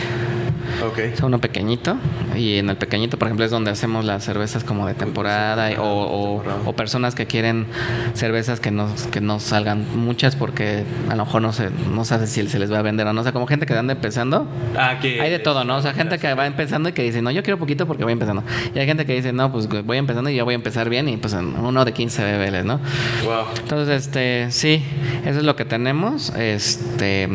[0.88, 0.99] Ok.
[0.99, 1.96] Es uno pequeñito
[2.37, 5.77] y en el pequeñito, por ejemplo, es donde hacemos las cervezas como de temporada y-
[5.77, 7.66] o, o- o personas que quieren
[8.14, 12.27] cervezas que no, que no salgan muchas porque a lo mejor no se, no sabe
[12.27, 13.20] si se les va a vender o no.
[13.20, 14.46] O sea, como gente que anda empezando.
[14.77, 15.77] Ah, que Hay de todo, ¿no?
[15.77, 18.12] O sea, gente que va empezando y que dice, no, yo quiero poquito porque voy
[18.12, 18.42] empezando.
[18.75, 21.09] Y hay gente que dice, no, pues voy empezando y yo voy a empezar bien
[21.09, 22.81] y pues uno de 15 BBLs, ¿no?
[23.25, 23.44] Wow.
[23.59, 24.83] Entonces, este, sí,
[25.25, 26.31] eso es lo que tenemos.
[26.37, 27.29] Este,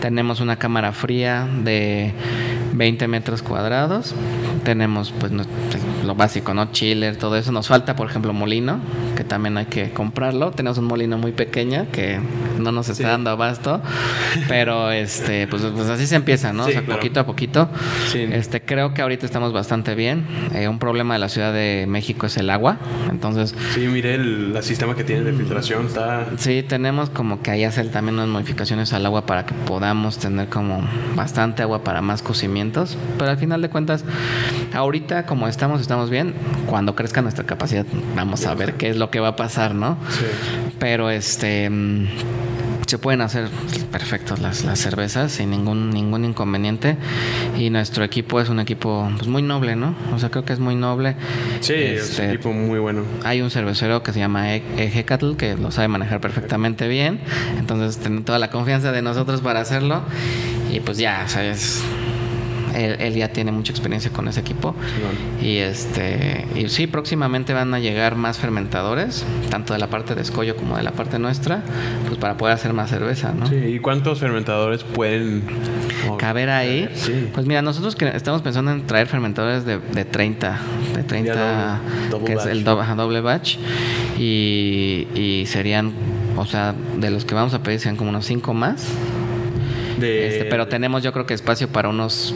[0.00, 2.12] tenemos una cámara fría de
[2.74, 4.14] 20 metros cuadrados.
[4.64, 5.32] Tenemos, pues,
[6.06, 6.72] lo básico, ¿no?
[6.72, 7.52] Chiller, todo eso.
[7.52, 8.78] Nos falta, por ejemplo, molino,
[9.16, 10.50] que también hay que comprarlo.
[10.52, 12.18] Tenemos un molino muy pequeño que
[12.58, 13.08] no nos está Sí.
[13.08, 13.80] dando abasto.
[14.48, 16.64] Pero, este, pues, pues así se empieza, ¿no?
[16.64, 17.00] Sí, o sea, claro.
[17.00, 17.68] poquito a poquito.
[18.12, 18.20] Sí.
[18.30, 20.26] Este, creo que ahorita estamos bastante bien.
[20.54, 22.78] Eh, un problema de la Ciudad de México es el agua.
[23.10, 25.86] Entonces, Sí, mire el, el sistema que tiene de filtración.
[25.86, 26.26] Está.
[26.38, 30.48] Sí, tenemos como que ahí hacer también unas modificaciones al agua para que podamos tener
[30.48, 30.82] como
[31.14, 32.96] bastante agua para más cocimientos.
[33.18, 34.04] Pero al final de cuentas,
[34.74, 36.34] ahorita como estamos, estamos bien.
[36.66, 39.96] Cuando crezca nuestra capacidad, vamos a ver qué es lo que va a pasar, ¿no?
[40.10, 40.24] Sí.
[40.78, 42.06] Pero este mm,
[42.86, 43.48] se pueden hacer
[43.90, 46.96] perfectos las, las cervezas sin ningún ningún inconveniente
[47.58, 49.94] y nuestro equipo es un equipo pues muy noble, ¿no?
[50.14, 51.16] O sea, creo que es muy noble.
[51.60, 53.02] Sí, es Este, un equipo muy bueno.
[53.24, 57.18] hay un cervecero que se llama E- Eje Cattle que lo sabe manejar perfectamente bien.
[57.58, 60.02] Entonces, tiene toda la confianza de nosotros para hacerlo.
[60.70, 61.82] Y pues ya, o sea, es-
[62.76, 64.74] Él, él ya tiene mucha experiencia con ese equipo.
[65.42, 70.22] Y este y sí, próximamente van a llegar más fermentadores, tanto de la parte de
[70.22, 71.62] escollo como de la parte nuestra,
[72.06, 73.46] pues para poder hacer más cerveza, ¿no?
[73.46, 75.42] Sí, ¿y cuántos fermentadores pueden
[76.08, 76.88] oh, caber ahí.
[76.94, 77.28] Sí.
[77.34, 80.58] Pues mira, nosotros que estamos pensando en traer fermentadores de, de 30,
[80.94, 83.56] de 30, Ya doble- double que es el doble, ajá, doble batch,
[84.18, 85.92] y, y serían,
[86.36, 88.86] o sea, de los que vamos a pedir serían como unos 5 más,
[89.98, 92.34] de- este, pero tenemos yo creo que espacio para unos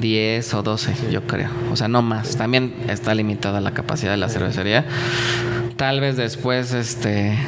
[0.00, 4.16] 10 o 12, yo creo, o sea, no más, también está limitada la capacidad de
[4.18, 4.84] la cervecería.
[5.76, 7.38] Tal vez después, este,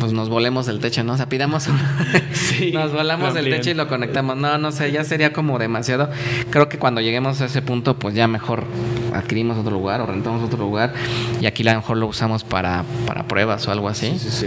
[0.00, 1.12] pues nos volemos el techo, ¿no?
[1.12, 1.68] O sea, pidamos
[2.32, 3.60] Sí, nos volamos lo el amplían.
[3.60, 4.36] techo y lo conectamos.
[4.38, 6.08] No, no sé, ya sería como demasiado.
[6.48, 8.64] Creo que cuando lleguemos a ese punto, pues ya mejor
[9.12, 10.94] adquirimos otro lugar o rentamos otro lugar
[11.42, 14.12] y aquí a lo mejor lo usamos para, para pruebas o algo así.
[14.18, 14.46] Sí, sí, sí.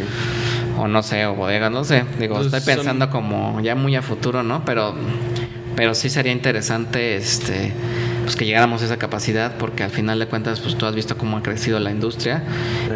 [0.80, 2.06] O no sé, o bodegas, no sé.
[2.20, 4.66] Digo, Pues estoy son- pensando como ya muy a futuro, ¿no?
[4.66, 4.96] Pero,
[5.78, 7.72] pero sí sería interesante, este,
[8.24, 11.20] pues que llegáramos a esa capacidad, porque al final de cuentas, pues tú has visto
[11.20, 12.42] cómo ha crecido la industria.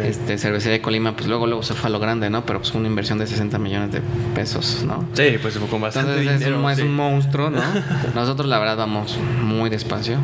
[0.04, 2.44] Este, Cervecería de Colima, pues luego, luego se fue a lo grande, ¿no?
[2.44, 4.02] Pero pues una inversión de 60 millones de
[4.34, 5.08] pesos, ¿no?
[5.12, 7.62] Sí, pues con bastante Entonces es, un, es un monstruo, ¿no?
[8.16, 10.18] Nosotros la verdad vamos muy despacio.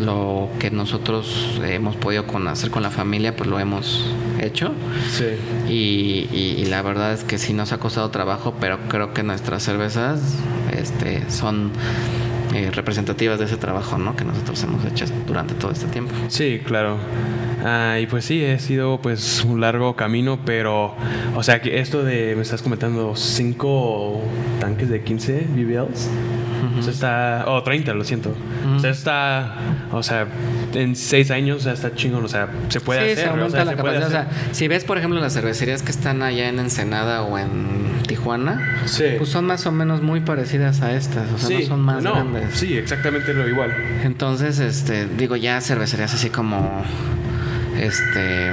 [0.00, 4.04] Lo que nosotros hemos podido con, hacer con la familia, pues lo hemos
[4.40, 4.72] hecho.
[5.10, 5.24] Sí.
[5.68, 9.22] Y, y- y la verdad es que sí nos ha costado trabajo, pero creo que
[9.22, 10.20] nuestras cervezas
[10.76, 11.70] este, son
[12.54, 14.16] eh, representativas de ese trabajo ¿no?
[14.16, 16.14] que nosotros hemos hecho durante todo este tiempo.
[16.28, 16.96] Sí, claro.
[17.64, 20.94] Ah, y pues sí, ha sido pues un largo camino, pero,
[21.36, 24.22] o sea, que esto de, me estás comentando, cinco
[24.60, 26.08] tanques de 15 BBLs.
[26.78, 28.34] O sea, está, oh, 30, lo siento.
[28.76, 29.54] O sea, está,
[29.92, 30.26] o sea,
[30.74, 33.24] en seis años ya está chingón, o sea, se puede sí, hacer.
[33.24, 34.06] se o aumenta sea, la se capacidad.
[34.06, 38.02] O sea, si ves, por ejemplo, las cervecerías que están allá en Ensenada o en
[38.06, 39.04] Tijuana, Sí.
[39.18, 41.30] pues son más o menos muy parecidas a estas.
[41.32, 42.54] O sea, no son más no, grandes.
[42.54, 43.72] Sí, exactamente lo igual.
[44.04, 46.82] Entonces, este, digo, ya cervecerías así como
[47.78, 48.50] este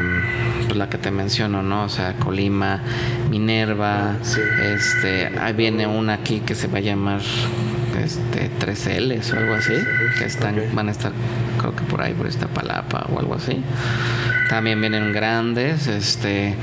[0.65, 1.83] pues la que te menciono, ¿no?
[1.83, 2.81] O sea, Colima,
[3.29, 4.39] Minerva, sí.
[4.61, 7.21] este, ahí viene una aquí que se va a llamar
[8.03, 9.73] este 3L o algo así,
[10.17, 11.11] que están van a estar
[11.59, 13.61] creo que por ahí por esta palapa o algo así.
[14.49, 16.55] También vienen grandes, este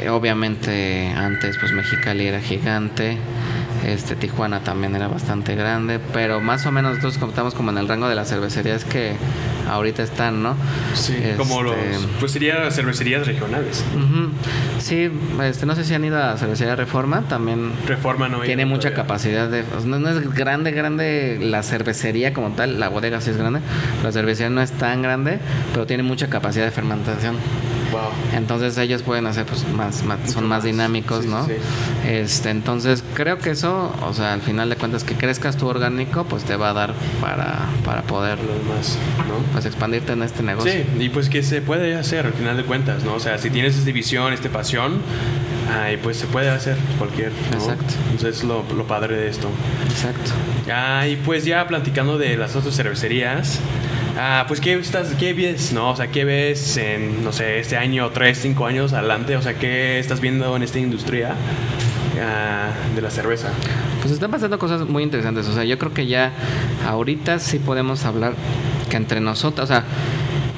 [0.00, 3.18] eh, obviamente antes pues Mexicali era gigante.
[3.86, 7.88] Este Tijuana también era bastante grande, pero más o menos nosotros contamos como en el
[7.88, 9.12] rango de las cervecerías que
[9.70, 10.56] ahorita están, ¿no?
[10.94, 13.84] Sí, como los, Este, pues serían cervecerías regionales.
[13.94, 14.30] ujú.
[14.78, 15.10] Sí,
[15.42, 18.96] este, no sé si han ido a Cervecería Reforma, también Reforma no tiene mucha todavía.
[19.02, 19.64] capacidad de...
[19.84, 23.60] no es grande, grande la cervecería como tal, la bodega sí es grande,
[24.02, 25.38] la cervecería no es tan grande,
[25.72, 27.36] pero tiene mucha capacidad de fermentación.
[27.92, 28.00] Wow.
[28.34, 31.44] Entonces ellos pueden hacer pues más, son más dinámicos, Sí, ¿no?
[31.46, 31.52] sí,
[32.06, 36.24] Este, entonces creo que eso, o sea, al final de cuentas que crezcas tu orgánico,
[36.24, 38.98] pues te va a dar para, para poder Los más,
[39.28, 39.34] ¿no?
[39.52, 40.70] pues expandirte en este negocio.
[40.72, 43.14] Sí, y pues que se puede hacer al final de cuentas, ¿no?
[43.14, 45.00] O sea, si tienes esta visión, esta pasión,
[45.82, 47.56] ay, pues se puede hacer cualquier, ¿no?
[47.58, 47.94] Exacto.
[48.10, 49.48] Entonces es lo, lo padre de esto.
[49.88, 50.30] Exacto.
[50.72, 53.58] Ah, y pues ya platicando de las otras cervecerías,
[54.18, 55.90] ah, pues ¿qué, estás, ¿qué ves, no?
[55.90, 59.36] O sea, ¿qué ves en, no sé, este año, tres, cinco años adelante?
[59.36, 61.34] O sea, ¿qué estás viendo en esta industria
[62.20, 63.50] ah, de la cerveza?
[64.00, 65.46] Pues están pasando cosas muy interesantes.
[65.46, 66.32] O sea, yo creo que ya
[66.86, 68.34] ahorita sí podemos hablar
[68.90, 69.84] que entre nosotros, o sea,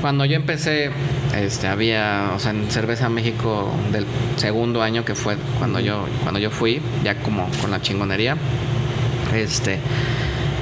[0.00, 0.90] cuando yo empecé,
[1.36, 6.40] este, había, o sea, en Cerveza México del segundo año que fue cuando yo, cuando
[6.40, 8.36] yo fui, ya como con la chingonería,
[9.34, 9.78] este,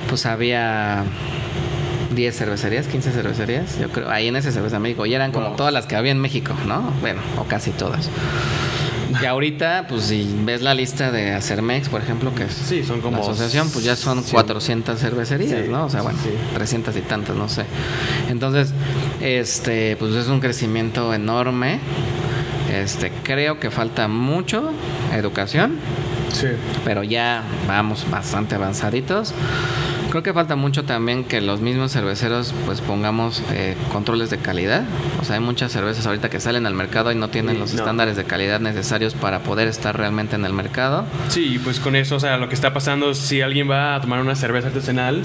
[0.08, 1.04] pues había
[2.14, 5.56] 10 cervecerías, 15 cervecerías, yo creo, ahí en ese Cerveza México, y eran como Wow.
[5.56, 6.82] todas las que había en México, ¿no?
[7.00, 8.08] Bueno, o casi todas.
[9.22, 13.00] Y ahorita, pues si ves la lista de Acermex, por ejemplo, que es Sí, son
[13.00, 14.34] como la asociación, pues ya son cien.
[14.34, 15.86] 400 cervecerías, Sí, ¿no?
[15.86, 16.30] O sea, bueno, sí.
[16.54, 17.64] 300 y tantas, no sé.
[18.28, 18.72] Entonces,
[19.20, 21.80] este, pues es un crecimiento enorme.
[22.72, 24.70] Este, creo que falta mucho
[25.14, 25.76] educación,
[26.30, 26.48] Sí.
[26.84, 29.32] pero ya vamos bastante avanzaditos.
[30.10, 34.84] Creo que falta mucho también que los mismos cerveceros pues pongamos eh, controles de calidad.
[35.20, 37.74] O sea, hay muchas cervezas ahorita que salen al mercado y no tienen Sí, los
[37.74, 37.80] no.
[37.80, 41.04] estándares de calidad necesarios para poder estar realmente en el mercado.
[41.28, 44.20] Sí, pues con eso, o sea, lo que está pasando, si alguien va a tomar
[44.20, 45.22] una cerveza artesanal,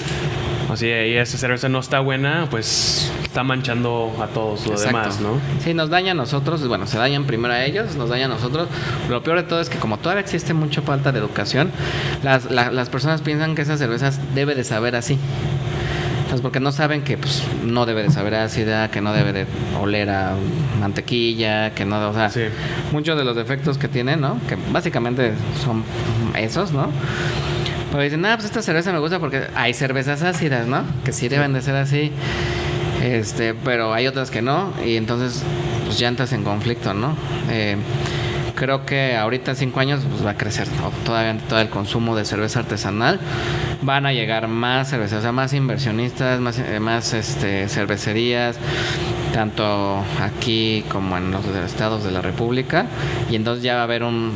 [0.73, 5.19] o si y esa cerveza no está buena, pues está manchando a todos los demás,
[5.21, 5.39] ¿no?
[5.63, 8.67] Sí, nos daña a nosotros, bueno, se dañan primero a ellos, nos daña a nosotros.
[9.09, 11.71] Lo peor de todo es que como todavía existe mucha falta de educación,
[12.23, 15.17] las, la- las personas piensan que esas cervezas debe de saber así.
[16.41, 19.45] Porque no saben que pues, no debe de saber ácida, que no debe de
[19.79, 20.33] oler a
[20.79, 22.41] mantequilla, que no, o sea, Sí.
[22.91, 24.39] muchos de los defectos que tienen, ¿no?
[24.49, 25.33] Que básicamente
[25.63, 25.83] son
[26.36, 26.88] esos, ¿no?
[27.93, 30.84] Pero dicen, ah, pues esta cerveza me gusta porque hay cervezas ácidas, ¿no?
[31.06, 32.12] Que sí deben de ser así.
[33.03, 35.43] Este, pero hay otras que no, y entonces
[35.86, 37.15] pues ya entras en conflicto, ¿no?
[37.51, 37.75] Eh,
[38.56, 42.15] creo que ahorita en cinco años pues, va a crecer to- todavía todo el consumo
[42.15, 43.19] de cerveza artesanal.
[43.82, 48.56] Van a llegar más cervezas, o sea, más inversionistas, más, eh, más este, cervecerías,
[49.34, 52.86] tanto aquí como en los estados de la República.
[53.30, 54.32] Y entonces ya va a haber un,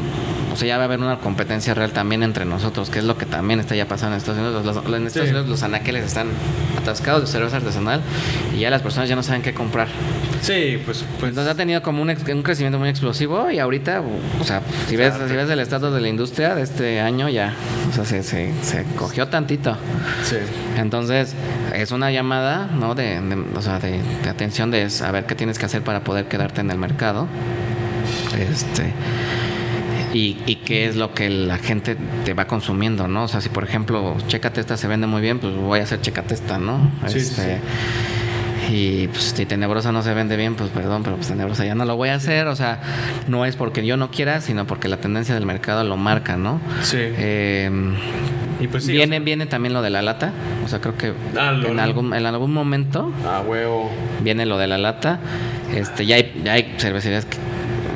[0.51, 3.17] o sea, ya va a haber una competencia real también entre nosotros, que es lo
[3.17, 4.65] que también está ya pasando en Estados Unidos.
[4.65, 5.33] Los, los- en Estados Sí.
[5.33, 6.27] Unidos los anaqueles están
[6.87, 8.01] atascados de cerveza artesanal
[8.55, 9.87] y ya las personas ya no saben qué comprar.
[10.41, 14.01] Sí, pues, pues Entonces ha tenido como un, un crecimiento muy explosivo y ahorita,
[14.39, 17.53] o sea, si ves, si ves el estado de la industria de este año ya,
[17.89, 19.75] o sea, se, se, se cogió tantito.
[20.23, 20.37] sí.
[20.77, 21.33] Entonces,
[21.73, 22.93] es una llamada, ¿no?
[22.95, 26.25] De, de- o sea, de, de atención de saber qué tienes que hacer para poder
[26.27, 27.27] quedarte en el mercado.
[28.37, 28.93] Este,
[30.13, 33.23] y, y qué es lo que la gente te va consumiendo, ¿no?
[33.23, 36.01] O sea, si por ejemplo, chécate esta se vende muy bien, pues voy a hacer
[36.01, 36.91] chécate esta, ¿no?
[37.07, 37.59] Sí, este,
[38.69, 41.85] Y pues si Tenebrosa no se vende bien, pues perdón, pero pues Tenebrosa ya no
[41.85, 42.47] lo voy a hacer.
[42.47, 42.81] O sea,
[43.27, 46.59] no es porque yo no quiera, sino porque la tendencia del mercado lo marca, ¿no?
[46.81, 46.97] Sí.
[46.99, 47.69] Eh,
[48.59, 48.91] y pues sí.
[48.91, 50.31] viene, viene también lo de la lata.
[50.65, 53.89] O sea, creo que Ah, en, algún, en algún momento Ah, huevo.
[54.21, 55.19] viene lo de la lata.
[55.73, 57.37] Este, ya hay, ya hay cervecerías que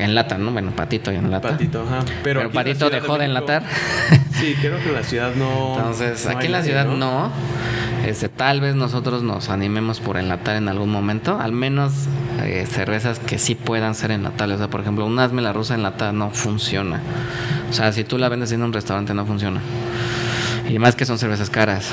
[0.04, 0.52] en lata, ¿no?
[0.52, 1.49] Bueno, patito y en lata.
[1.49, 2.06] Patito, ajá.
[2.24, 3.64] Pero, patito dejó de enlatar.
[4.32, 5.76] Sí, creo que en la ciudad no.
[5.78, 7.32] Entonces, no aquí en la ciudad no.
[8.08, 11.91] Este, tal vez nosotros nos animemos por enlatar en algún momento, al menos
[12.43, 14.56] eh, cervezas que sí puedan ser enlatables.
[14.56, 17.02] O sea, por ejemplo, un asme la rusa enlatada no funciona.
[17.70, 19.62] O sea, si tú la vendes en un restaurante no funciona.
[20.72, 21.89] Y más que son cervezas caras.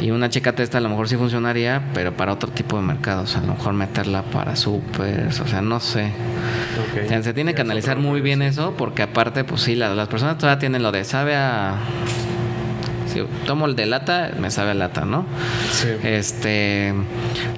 [0.00, 3.36] Y una chica testa a lo mejor sí funcionaría, pero para otro tipo de mercados.
[3.36, 6.06] A lo mejor meterla para supers, o sea, no sé.
[6.06, 7.04] Ok.
[7.04, 10.08] O sea, se tiene que analizar muy bien eso, porque aparte, pues sí, la- las
[10.08, 11.74] personas todavía tienen lo de sabe a.
[13.06, 15.24] Si tomo el de lata, me sabe a lata, ¿no?
[15.72, 15.88] Sí.
[16.02, 16.94] Este.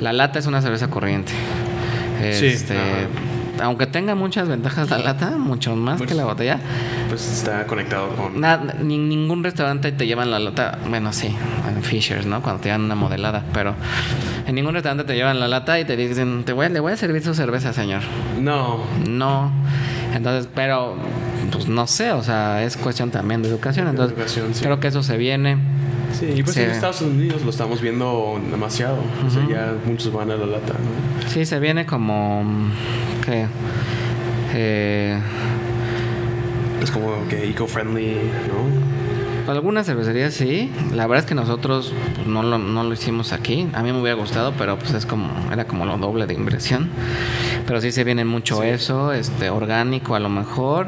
[0.00, 1.32] La lata es una cerveza corriente.
[2.32, 2.74] Sí, Este.
[2.78, 2.86] ajá.
[3.62, 6.58] Aunque tenga muchas ventajas la lata, mucho más Pues- que la botella,
[7.08, 8.40] Pues está conectado con.
[8.86, 10.78] ni- ningún restaurante te llevan la lata.
[10.88, 11.34] Bueno, sí,
[11.68, 12.42] en Fishers, ¿no?
[12.42, 13.74] Cuando te dan una modelada, pero
[14.46, 16.96] en ningún restaurante te llevan la lata y te dicen, te voy, le voy a
[16.96, 18.02] servir su cerveza, señor.
[18.40, 18.80] No.
[19.08, 19.52] No.
[20.14, 20.96] Entonces, pero,
[21.50, 23.88] pues no sé, o sea, es cuestión también de educación.
[23.88, 24.64] Entonces, educación, sí.
[24.64, 25.56] creo que eso se viene.
[26.18, 28.98] Sí, y pues en Estados Unidos lo estamos viendo demasiado.
[29.26, 31.28] O sea, ya muchos van a la lata, ¿no?
[31.30, 32.44] Sí, se viene como.
[33.24, 33.46] ¿Qué?
[34.54, 35.18] Eh,
[36.82, 38.16] Es como que eco-friendly,
[38.48, 38.92] ¿no?
[39.49, 40.70] Algunas cervecerías sí.
[40.95, 43.68] La verdad es que nosotros pues, no, lo, no lo hicimos aquí.
[43.72, 45.28] A mí me hubiera gustado, pero pues es como.
[45.53, 46.90] Era como lo doble de inversión.
[47.66, 48.68] Pero sí se viene mucho Sí.
[48.68, 50.86] eso, este, orgánico a lo mejor.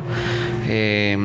[0.67, 1.17] Eh,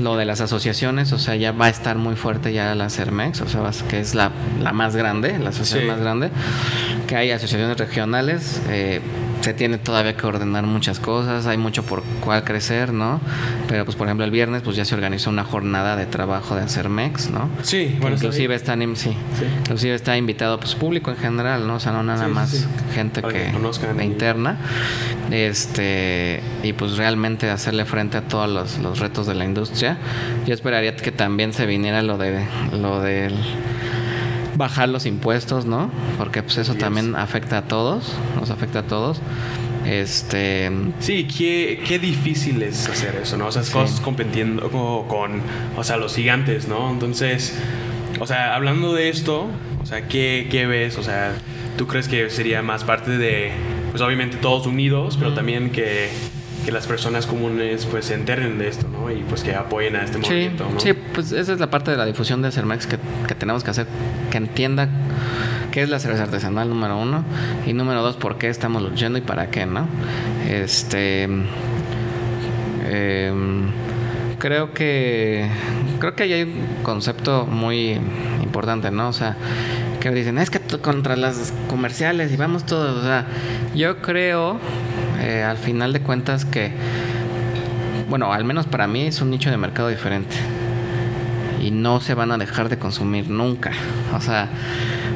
[0.00, 3.40] lo de las asociaciones, o sea, ya va a estar muy fuerte ya la CERMEX,
[3.42, 5.86] o sea, que es la, la más grande, la asociación Sí.
[5.86, 6.30] más grande,
[7.06, 9.00] que hay asociaciones regionales, eh,
[9.44, 13.20] se tiene todavía que ordenar muchas cosas, hay mucho por cuál crecer, ¿no?
[13.68, 16.66] Pero pues por ejemplo el viernes pues ya se organizó una jornada de trabajo de
[16.66, 17.50] CERMEX, ¿no?
[17.62, 19.44] Sí, bueno, inclusive están in- sí, Sí.
[19.60, 21.74] inclusive está invitado pues público en general, ¿no?
[21.74, 24.56] O sea, no nada Sí, más gente Para que, que de interna.
[25.30, 29.98] Este, y pues realmente hacerle frente a todos los, los retos de la industria.
[30.46, 33.34] Yo esperaría que también se viniera lo de lo del
[34.56, 35.90] bajar los impuestos, ¿no?
[36.18, 37.16] Porque pues eso también es.
[37.16, 39.20] afecta a todos, nos afecta a todos.
[39.84, 43.46] Este, Sí, qué, qué difícil es hacer eso, ¿no?
[43.48, 43.72] O sea, Sí.
[43.72, 45.40] cosas compitiendo co- con,
[45.76, 46.90] o sea, los gigantes, ¿no?
[46.90, 47.58] Entonces,
[48.20, 49.46] o sea, hablando de esto,
[49.82, 50.96] o sea, ¿qué, qué ves?
[50.96, 51.32] O sea,
[51.76, 53.50] ¿tú crees que sería más parte de,
[53.90, 56.08] pues obviamente todos unidos, pero también que,
[56.64, 59.10] que las personas comunes pues se enteren de esto, ¿no?
[59.10, 60.80] Y pues que apoyen a este Sí, movimiento, ¿no?
[60.80, 62.98] sí, pues esa es la parte de la difusión de Cermex que,
[63.28, 63.86] que tenemos que hacer,
[64.30, 64.88] que entienda
[65.70, 67.24] qué es la cerveza artesanal, número uno,
[67.66, 69.86] y número dos, por qué estamos luchando y para qué, ¿no?
[70.48, 71.28] Este.
[72.90, 73.70] em,
[74.38, 75.48] creo que.
[75.98, 77.98] Creo que ahí hay un concepto muy
[78.42, 79.08] importante, ¿no?
[79.08, 79.36] O sea,
[80.00, 82.98] que dicen, es que contra las comerciales y vamos todos.
[82.98, 83.26] O sea,
[83.74, 84.58] yo creo,
[85.24, 86.72] eh, al final de cuentas, que
[88.08, 90.36] bueno, al menos para mí es un nicho de mercado diferente.
[91.62, 93.72] Y no se van a dejar de consumir nunca.
[94.14, 94.48] O sea,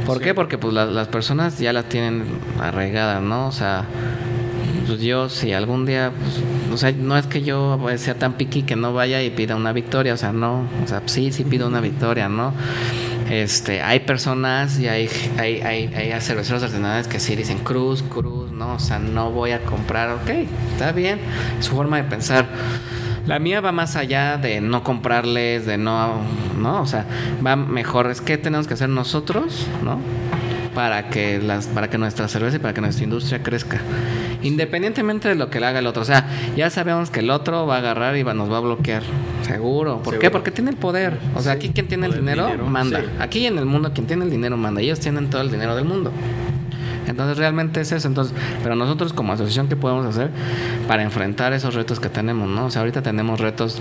[0.07, 0.25] ¿por Sí.
[0.25, 0.35] qué?
[0.35, 2.25] Porque pues la- las personas ya las tienen
[2.59, 3.47] arraigadas, ¿no?
[3.49, 3.85] O sea,
[4.87, 6.41] pues yo si algún día, pues,
[6.73, 9.73] o sea, no es que yo sea tan piqui que no vaya y pida una
[9.75, 12.55] victoria, o sea, no, o sea, sí, sí pido una victoria, ¿no?
[13.29, 18.38] Este, hay personas y hay, hay, hay, hay cerveceros artesanales que sí dicen cruz, cruz,
[18.59, 18.75] ¿no?
[18.75, 20.29] O sea, no voy a comprar, ok,
[20.73, 21.21] está bien,
[21.61, 22.47] su forma de pensar.
[23.27, 26.15] La mía va más allá de no comprarles, de no,
[26.59, 26.81] ¿no?
[26.83, 27.05] O sea,
[27.47, 29.99] va mejor, es que tenemos que hacer nosotros, ¿no?
[30.75, 33.79] Para que las, para que nuestra cerveza y para que nuestra industria crezca.
[34.43, 36.03] Independientemente de lo que le haga el otro.
[36.03, 38.61] O sea, ya sabemos que el otro va a agarrar y va- nos va a
[38.61, 39.03] bloquear.
[39.43, 40.03] Seguro.
[40.03, 40.31] ¿Por qué?
[40.31, 41.19] Porque tiene el poder.
[41.35, 43.01] O sea, Sí, aquí quien tiene el dinero, dinero, manda.
[43.01, 43.07] sí.
[43.19, 44.81] Aquí en el mundo quien tiene el dinero manda.
[44.81, 46.13] Ellos tienen todo el dinero del mundo.
[47.09, 48.09] Entonces realmente es eso.
[48.09, 50.31] Entonces, pero nosotros como asociación, ¿qué podemos hacer
[50.87, 52.49] para enfrentar esos retos que tenemos?
[52.49, 52.67] ¿no?
[52.67, 53.81] O sea, ahorita tenemos retos,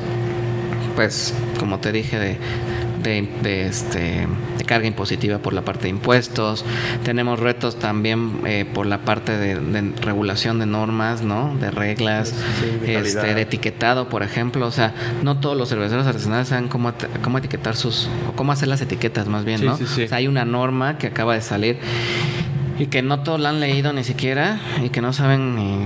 [0.95, 2.38] pues, como te dije, de,
[3.03, 6.65] de, de, este, de carga impositiva por la parte de impuestos.
[7.03, 11.55] Tenemos retos también eh, por la parte de, de regulación de normas, ¿no?
[11.59, 14.65] De reglas, Sí, de este, de etiquetado, por ejemplo.
[14.65, 18.67] O sea, no todos los cerveceros artesanales saben cómo, cómo etiquetar sus, o cómo hacer
[18.67, 19.78] las etiquetas más bien, ¿no?
[19.78, 20.03] sí, sí.
[20.03, 21.78] O sea, hay una norma que acaba de salir
[22.80, 25.78] y que no todos la han leído ni siquiera y que no saben ni,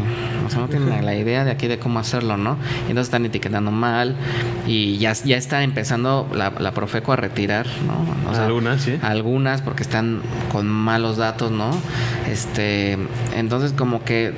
[0.46, 2.58] o sea, no tienen la idea de aquí de cómo hacerlo, ¿no?
[2.88, 4.16] Y entonces están etiquetando mal
[4.68, 8.30] y ya, ya está empezando la, la Profeco a retirar, ¿no?
[8.30, 8.98] O sea, Algunas, sí.
[9.02, 10.22] algunas porque están
[10.52, 11.72] con malos datos, ¿no?
[12.30, 12.98] Este,
[13.36, 14.34] entonces como que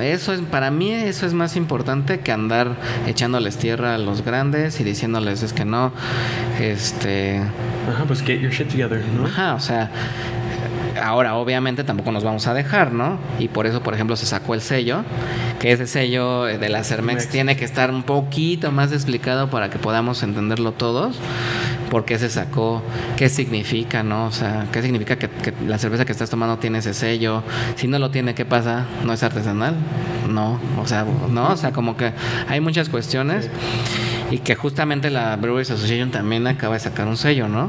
[0.00, 2.76] eso es para mí eso es más importante que andar
[3.06, 5.92] echándoles tierra a los grandes y diciéndoles es que no,
[6.60, 7.40] este,
[7.92, 9.26] Ajá, pues get your shit together, ¿no?
[9.26, 9.90] Ajá, o sea,
[11.00, 13.18] ahora obviamente tampoco nos vamos a dejar, ¿no?
[13.38, 15.04] Y por eso, por ejemplo, se sacó el sello,
[15.58, 17.28] que ese sello de la Cermex Mex.
[17.28, 21.18] tiene que estar un poquito más explicado para que podamos entenderlo todos.
[21.90, 22.82] ¿Por qué se sacó?
[23.16, 24.26] ¿Qué significa, no?
[24.26, 27.42] O sea, ¿qué significa que, que la cerveza que estás tomando tiene ese sello?
[27.74, 28.86] Si no lo tiene, ¿qué pasa?
[29.04, 29.74] ¿No es artesanal?
[30.28, 32.12] No, o sea, no, o sea, como que
[32.48, 33.50] hay muchas cuestiones
[34.30, 37.68] y que justamente la Brewers Association también acaba de sacar un sello, ¿no?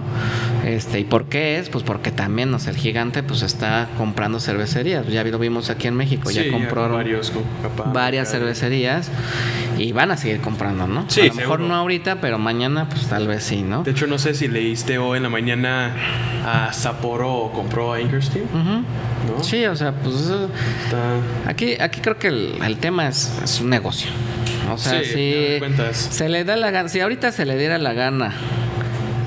[0.66, 1.70] Este, ¿y por qué es?
[1.70, 5.08] Pues porque también, o sea, el gigante pues está comprando cervecerías.
[5.08, 7.32] Ya lo vimos aquí en México, Sí, ya compró varios,
[7.94, 9.10] varias cervecerías
[9.78, 11.06] y van a seguir comprando, ¿no?
[11.08, 11.68] Sí, a lo mejor seguro.
[11.74, 13.84] no ahorita, pero mañana pues tal vez sí, ¿no?
[13.84, 15.96] De hecho, no sé si leíste hoy en la mañana
[16.46, 19.38] a Sapporo compró a Anchorstein, Ujú.
[19.38, 19.44] ¿no?
[19.44, 21.50] Sí, o sea, pues Está...
[21.50, 24.12] aquí, aquí creo que el, el tema es, es un negocio.
[24.74, 25.60] O sea, Sí, si
[25.94, 28.34] se le da la gana, si ahorita se le diera la gana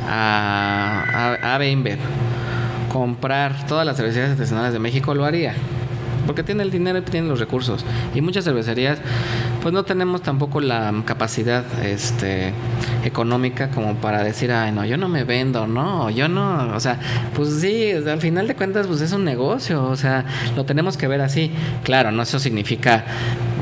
[0.08, 1.58] a, a, a
[2.92, 5.54] comprar todas las cervecerías artesanales de México, lo haría.
[6.26, 7.84] Porque tiene el dinero y tiene los recursos.
[8.14, 8.98] Y muchas cervecerías,
[9.64, 12.52] pues no tenemos tampoco la capacidad este,
[13.02, 16.76] económica como para decir, ay, no, yo no me vendo, no, yo no.
[16.76, 16.98] O sea,
[17.34, 19.82] pues sí, al final de cuentas, pues es un negocio.
[19.84, 21.50] O sea, lo tenemos que ver así.
[21.82, 23.06] Claro, no eso significa,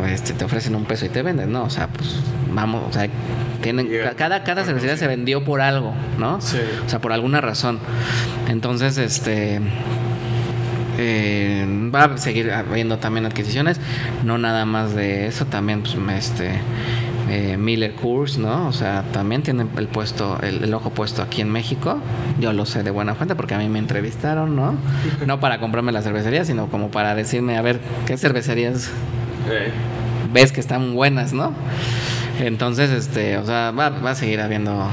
[0.00, 1.62] pues te, te ofrecen un peso y te venden, ¿no?
[1.62, 2.16] O sea, pues
[2.52, 3.08] vamos, o sea,
[3.62, 4.14] tienen, Yeah.
[4.14, 6.40] cada, cada cervecería se vendió por algo, ¿no?
[6.40, 6.58] Sí.
[6.84, 7.78] O sea, por alguna razón.
[8.48, 9.60] Entonces, este.
[10.98, 13.80] Eh, va a seguir habiendo también adquisiciones.
[14.24, 16.60] No nada más de eso, también, pues, este.
[17.28, 18.66] eh, Miller Coors, ¿no?
[18.68, 21.98] O sea, también tienen el puesto, el, el ojo puesto aquí en México.
[22.40, 24.76] Yo lo sé de buena fuente porque a mí me entrevistaron, ¿no?
[25.26, 28.90] No para comprarme la cervecería, sino como para decirme, a ver, ¿qué cervecerías
[30.32, 31.52] ves que están buenas, ¿no?
[32.38, 34.88] Entonces, este, o sea, va, va a seguir habiendo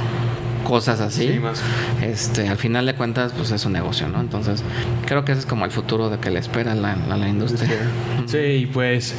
[0.70, 1.34] cosas así.
[1.34, 1.62] Sí, más.
[2.02, 4.22] Este, al final de cuentas, pues es un negocio, ¿no?
[4.22, 4.64] Entonces,
[5.06, 7.70] creo que ese es como el futuro de que le espera a la, la industria.
[8.28, 9.16] Sí, pues.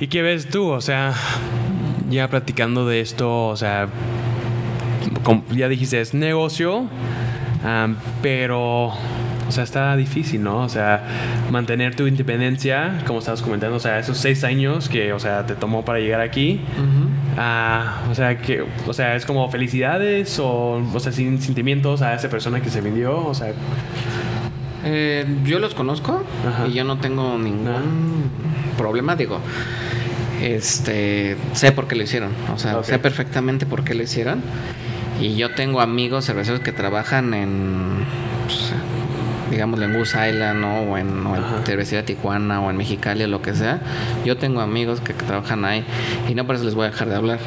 [0.00, 0.68] ¿Y qué ves tú?
[0.68, 1.12] O sea,
[2.08, 3.88] ya platicando de esto, o sea,
[5.52, 6.86] ya dijiste, es negocio,
[7.64, 10.58] am, pero, o sea, está difícil, ¿no?
[10.58, 11.04] O sea,
[11.50, 15.54] mantener tu independencia, como estabas comentando, o sea, esos seis años que, o sea, te
[15.54, 16.60] tomó para llegar aquí.
[16.76, 17.08] Ujú.
[17.36, 22.14] Ah, o sea, que, o sea, es como felicidades o, o sea, sin sentimientos a
[22.14, 23.52] esa persona que se vendió, o sea,
[24.86, 26.66] Eh, yo los conozco Ajá.
[26.68, 28.76] y yo no tengo ningún Ah.
[28.76, 29.40] problema, digo.
[30.42, 34.42] Este, sé por qué lo hicieron, o sea, sé perfectamente por qué lo hicieron.
[35.20, 38.04] Y yo tengo amigos cerveceros que trabajan en,
[38.46, 38.72] pues,
[39.50, 40.80] digamos, en Goose Island ¿no?
[40.80, 41.62] o en, o en Ajá.
[41.64, 43.80] Cervecería Tijuana o en Mexicali o lo que sea.
[44.24, 45.84] Yo tengo amigos que trabajan ahí
[46.28, 47.38] y no por eso les voy a dejar de hablar.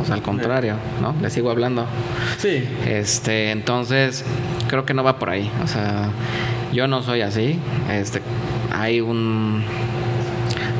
[0.00, 1.14] O sea, al contrario, ¿no?
[1.22, 1.86] Les sigo hablando.
[2.38, 4.24] sí, Este, entonces,
[4.68, 5.50] creo que no va por ahí.
[5.64, 6.10] O sea,
[6.72, 7.58] yo no soy así.
[7.90, 8.20] Este,
[8.72, 9.64] hay un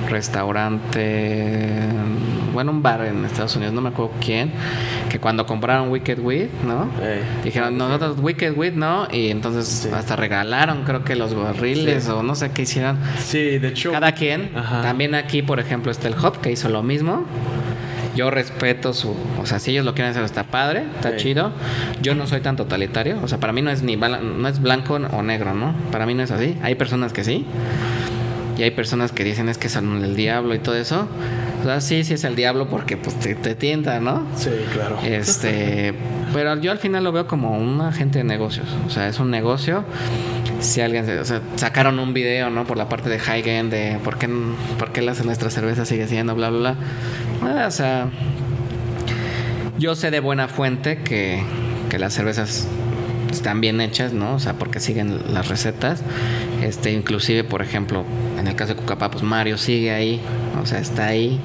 [0.09, 1.79] restaurante,
[2.57, 4.51] bueno, un bar en Estados Unidos, no me acuerdo quién,
[5.11, 6.89] que cuando compraron Wicked Weed, ¿no?
[7.45, 9.07] Dijeron, nosotros Wicked Weed, ¿no?
[9.13, 9.89] Y entonces Sí.
[9.93, 12.11] hasta regalaron, creo que los barriles Sí.
[12.11, 12.97] o no sé qué hicieron.
[13.19, 14.51] sí, de hecho, Cada quien.
[14.57, 14.81] Ajá.
[14.81, 17.25] También aquí, por ejemplo, está el Hop que hizo lo mismo.
[18.17, 21.53] Yo respeto su, o sea, si ellos lo quieren hacer está padre, está chido.
[22.01, 24.95] Yo no soy tan totalitario, o sea, para mí no es ni no es blanco
[24.95, 25.75] o negro, ¿no?
[25.93, 26.57] Para mí no es así.
[26.63, 27.45] Hay personas que sí.
[28.57, 31.07] Y hay personas que dicen es que son el diablo y todo eso.
[31.67, 34.25] O sea, sí, sí es el diablo porque pues te, te tienta, ¿no?
[34.37, 35.01] sí, claro.
[35.03, 35.93] Este,
[36.33, 38.69] pero yo al final lo veo como un agente de negocios.
[38.87, 39.83] O sea, es un negocio.
[40.61, 42.69] Si alguien, o sea, sacaron un video, ¿no?
[42.69, 44.29] Por la parte de High End de por qué,
[44.79, 46.77] por qué las, nuestra cerveza sigue siendo, bla, bla, bla.
[47.43, 48.11] Ah, o sea,
[49.77, 51.43] yo sé de buena fuente que,
[51.91, 52.69] que las cervezas
[53.33, 54.35] están bien hechas, ¿no?
[54.35, 56.03] O sea, porque siguen las recetas.
[56.63, 58.05] Este, inclusive, por ejemplo,
[58.39, 60.21] en el caso de Cucapá, pues Mario sigue ahí,
[60.63, 61.39] o sea, está ahí.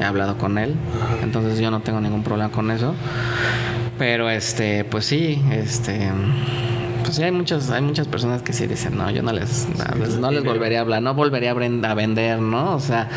[0.00, 0.74] He hablado con él,
[1.22, 2.94] entonces yo no tengo ningún problema con eso.
[3.98, 6.10] Pero este, pues sí, este
[7.04, 9.94] pues sí hay muchas hay muchas personas que sí dicen, "No, yo no les no,
[9.98, 12.74] les- no les volvería a hablar, no volvería a vender, ¿no?
[12.76, 13.08] O sea,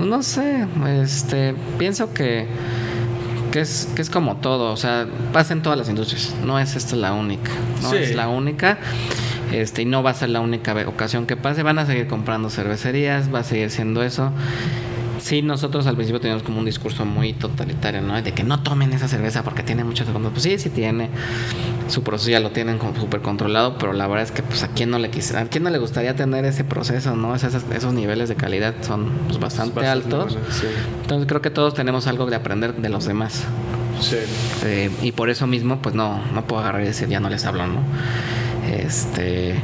[0.00, 0.66] no sé,
[1.02, 2.46] este pienso que
[3.50, 6.74] que es, que es como todo, o sea, pasa en todas las industrias, no es
[6.74, 7.50] esta la única,
[7.82, 7.96] no Sí.
[7.96, 8.78] es la única.
[9.52, 12.50] Este, y no va a ser la única ocasión que pase, van a seguir comprando
[12.50, 14.32] cervecerías, va a seguir siendo eso.
[15.22, 18.20] Sí, nosotros al principio teníamos como un discurso muy totalitario, ¿no?
[18.20, 20.32] De que no tomen esa cerveza porque tiene muchos segundos.
[20.32, 21.10] Pues sí, sí tiene.
[21.86, 24.68] Su proceso ya lo tienen como súper controlado, pero la verdad es que pues a
[24.68, 27.36] quién no le quisiera, a quién no le gustaría tener ese proceso, ¿no?
[27.36, 30.36] Esos, esos niveles de calidad son pues, bastante, altos.
[31.02, 33.44] Entonces creo que todos tenemos algo de aprender de los demás.
[34.00, 34.16] Sí.
[34.64, 37.44] Eh, y por eso mismo, pues no, no puedo agarrar y decir ya no les
[37.44, 37.80] hablo, ¿no?
[38.70, 39.56] Este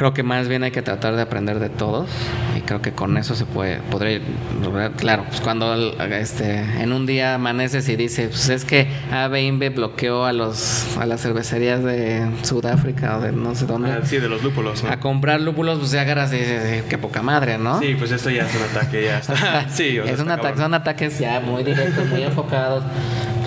[0.00, 2.08] creo que más bien hay que tratar de aprender de todos
[2.56, 4.18] y creo que con eso se puede podría
[4.62, 4.92] lograr.
[4.92, 5.74] Claro pues cuando
[6.04, 11.04] este en un día amaneces y dices pues es que AB bloqueó a los a
[11.04, 14.98] las cervecerías de Sudáfrica o de no sé dónde ah, sí de los lúpulos a
[15.00, 18.46] comprar lúpulos pues ya agarras y dices qué poca madre no sí pues esto ya
[18.46, 19.66] es un ataque ya está.
[19.68, 22.84] Sí es un ataque son ataques ya muy directos muy enfocados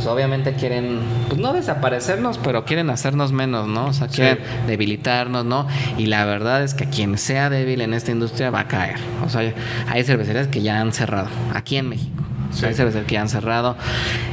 [0.04, 1.00] pues, obviamente quieren,
[1.30, 3.86] pues no desaparecernos, pero quieren hacernos menos, ¿no?
[3.86, 4.38] O sea, quieren
[4.68, 5.66] debilitarnos, ¿no?
[5.98, 8.98] Y la verdad es que quien sea débil en esta industria va a caer.
[9.26, 9.54] O sea,
[9.88, 12.22] hay cervecerías que ya han cerrado, aquí en México.
[12.64, 13.78] Hay cervecerías que ya han cerrado.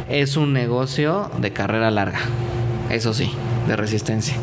[0.08, 2.18] Es un negocio de carrera larga,
[2.90, 3.32] eso sí
[3.68, 4.34] de resistencia.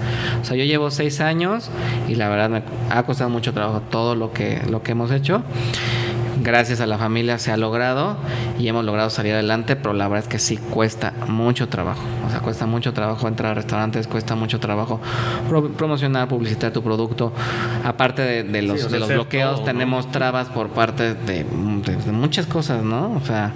[0.41, 1.69] O sea, yo llevo seis años
[2.07, 5.43] y la verdad me ha costado mucho trabajo todo lo que, lo que hemos hecho
[6.43, 8.17] gracias a la familia se ha logrado
[8.59, 12.01] y hemos logrado salir adelante, pero la verdad es que sí cuesta mucho trabajo.
[12.25, 14.99] O sea, cuesta mucho trabajo entrar a restaurantes, cuesta mucho trabajo
[15.77, 17.31] promocionar, publicitar tu producto.
[17.83, 21.45] Aparte de, los, de los bloqueos, tenemos trabas por parte de,
[22.11, 23.13] muchas cosas, ¿no?
[23.13, 23.53] O sea,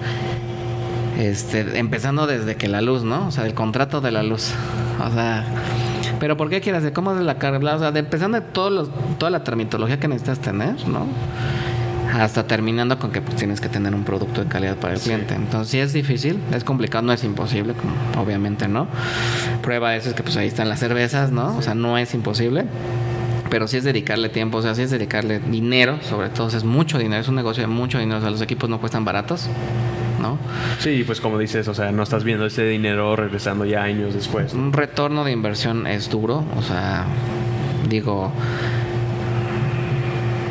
[1.20, 3.28] este, empezando desde que la luz, ¿no?
[3.28, 4.52] O sea, el contrato de la luz.
[5.06, 5.46] O sea,
[6.20, 6.94] pero ¿por qué quieres hacer?
[6.94, 7.76] ¿Cómo es la carga?
[7.76, 11.08] O sea, empezando de todos los, toda la tramitología que necesitas tener, ¿no?
[12.14, 15.34] Hasta terminando con que pues tienes que tener un producto de calidad para el cliente.
[15.34, 18.88] Entonces sí es difícil, es complicado, no es imposible, como obviamente no.
[19.62, 21.58] Prueba de eso es que pues ahí están las cervezas, ¿no?
[21.58, 22.66] O sea, no es imposible.
[23.50, 26.98] Pero sí es dedicarle tiempo, o sea, sí es dedicarle dinero, sobre todo, es mucho
[26.98, 29.48] dinero, es un negocio de mucho dinero, o sea, los equipos no cuestan baratos,
[30.22, 30.38] ¿no?
[30.80, 34.54] Sí, pues como dices, o sea, no estás viendo ese dinero regresando ya años después.
[34.54, 37.06] Un retorno de inversión es duro, o sea,
[37.90, 38.32] digo,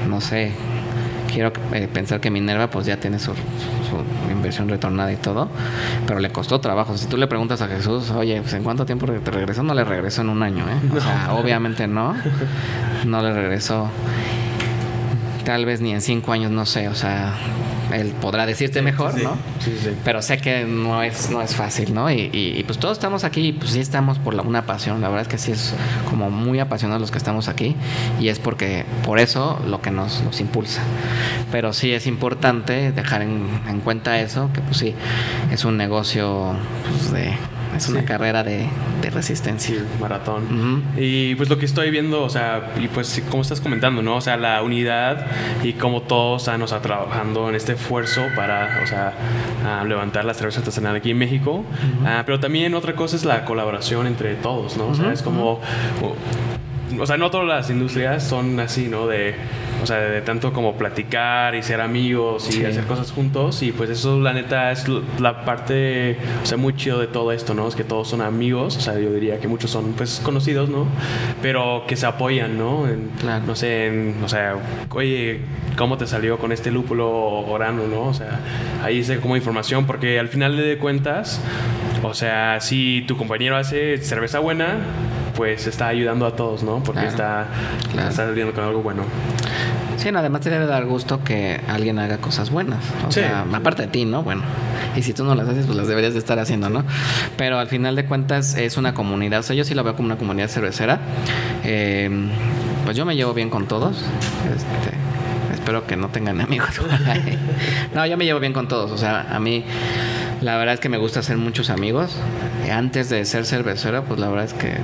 [0.06, 0.52] no sé,
[1.30, 3.32] quiero eh, pensar que Minerva pues ya tiene su,
[4.30, 5.48] inversión retornada y todo,
[6.06, 6.96] pero le costó trabajo.
[6.96, 9.62] Si tú le preguntas a Jesús, oye, pues, ¿en cuánto tiempo te regresó?
[9.62, 10.96] No le regresó en un año, ¿eh?
[10.96, 12.14] O sea, obviamente no,
[13.06, 13.88] no le regresó.
[15.50, 17.34] Tal vez ni en cinco años, no sé, o sea,
[17.92, 19.36] él podrá decirte mejor, ¿no?
[19.58, 19.90] Sí, sí.
[20.04, 22.08] Pero sé que no es, no es fácil, ¿no?
[22.08, 25.22] Y, y, pues todos estamos aquí, pues sí estamos por la, una pasión, la verdad
[25.22, 25.74] es que sí es
[26.08, 27.74] como muy apasionados los que estamos aquí
[28.20, 30.82] y es porque por eso lo que nos, nos impulsa.
[31.50, 34.94] Pero sí es importante dejar en, en cuenta eso, que pues sí,
[35.50, 36.54] es un negocio
[36.88, 37.34] pues, de
[37.80, 38.68] es una carrera de,
[39.10, 39.76] resistencia.
[40.00, 40.84] maratón.
[40.96, 44.16] Y pues lo que estoy viendo, o sea, y pues como estás comentando, ¿no?
[44.16, 45.26] O sea, la unidad
[45.62, 49.12] y cómo todos están, o sea, trabajando en este esfuerzo para, o sea,
[49.84, 51.64] levantar la cerveza artesanal aquí en México.
[52.04, 54.88] Ah, pero también otra cosa es la colaboración entre todos, ¿no?
[54.88, 55.60] O sea, es como...
[56.98, 59.06] O sea, no todas las industrias son así, ¿no?
[59.06, 59.34] De
[59.82, 63.62] o sea, de tanto como platicar y ser amigos y hacer cosas juntos.
[63.62, 64.86] Y pues eso, la neta, es
[65.18, 67.66] la parte, o sea, muy chido de todo esto, ¿no?
[67.68, 68.76] Es que todos son amigos.
[68.76, 70.86] O sea, yo diría que muchos son, pues, conocidos, ¿no?
[71.42, 72.86] Pero que se apoyan, ¿no?
[72.88, 73.10] En,
[73.46, 74.56] No sé, en, o sea,
[74.90, 75.40] oye,
[75.76, 78.04] ¿cómo te salió con este lúpulo orano, ¿no?
[78.04, 78.40] O sea,
[78.82, 81.40] ahí se como información, porque al final de cuentas,
[82.02, 84.78] o sea, si tu compañero hace cerveza buena,
[85.36, 86.82] pues está ayudando a todos, ¿no?
[86.82, 87.46] Porque está,
[87.88, 89.04] está saliendo con algo bueno.
[90.00, 92.82] Sí, además te debe dar gusto que alguien haga cosas buenas.
[93.06, 94.22] O sea, aparte de ti, ¿no?
[94.22, 94.42] Bueno,
[94.96, 96.84] y si tú no las haces, pues las deberías de estar haciendo, ¿no?
[97.36, 99.40] Pero al final de cuentas es una comunidad.
[99.40, 101.00] O sea, yo sí lo veo como una comunidad cervecera.
[101.64, 102.30] Em,
[102.86, 103.98] pues yo me llevo bien con todos.
[104.48, 104.96] Este,
[105.52, 106.70] espero que no tengan amigos.
[107.94, 108.90] no, yo me llevo bien con todos.
[108.92, 109.64] O sea, a mí
[110.40, 112.16] la verdad es que me gusta hacer muchos amigos.
[112.72, 114.78] Antes de ser cervecera, pues la verdad es que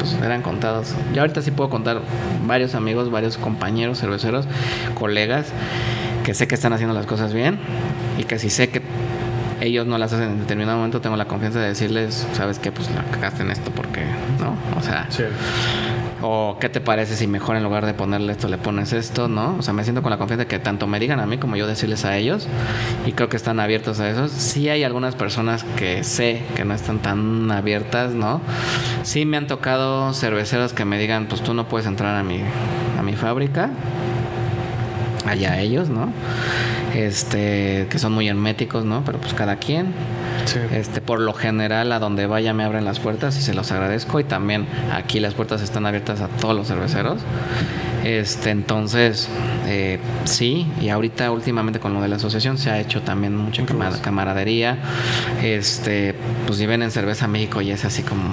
[0.00, 0.94] pues eran contados.
[1.14, 2.00] Yo ahorita sí puedo contar
[2.46, 4.46] varios amigos, varios compañeros cerveceros,
[4.94, 5.48] colegas,
[6.24, 7.58] que sé que están haciendo las cosas bien
[8.18, 8.82] y que si sé que
[9.60, 12.90] ellos no las hacen en determinado momento, tengo la confianza de decirles, sabes qué, pues
[12.90, 14.00] la cagaste en esto porque,
[14.40, 14.56] ¿no?
[14.76, 15.08] O sea,
[16.22, 19.56] o qué te parece si mejor en lugar de ponerle esto le pones esto, ¿no?
[19.58, 21.56] O sea, me siento con la confianza de que tanto me digan a mí como
[21.56, 22.48] yo decirles a ellos
[23.06, 24.28] y creo que están abiertos a eso.
[24.28, 28.40] Sí hay algunas personas que sé que no están tan abiertas, ¿no?
[29.02, 32.40] Sí me han tocado cerveceros que me digan, pues tú no puedes entrar a mi,
[32.98, 33.70] a mi fábrica,
[35.26, 36.12] allá ellos, ¿no?
[36.94, 39.02] Este, que son muy herméticos, ¿no?
[39.04, 39.92] Pero pues cada quien.
[40.72, 44.20] Este, por lo general, a donde vaya me abren las puertas y se los agradezco.
[44.20, 47.20] Y también aquí las puertas están abiertas a todos los cerveceros.
[48.04, 49.28] Este, entonces,
[49.66, 53.64] eh, sí, y ahorita últimamente con lo de la asociación se ha hecho también mucha
[54.02, 54.78] camaradería.
[55.42, 56.14] Este,
[56.46, 58.24] pues si ven en Cerveza México y es así como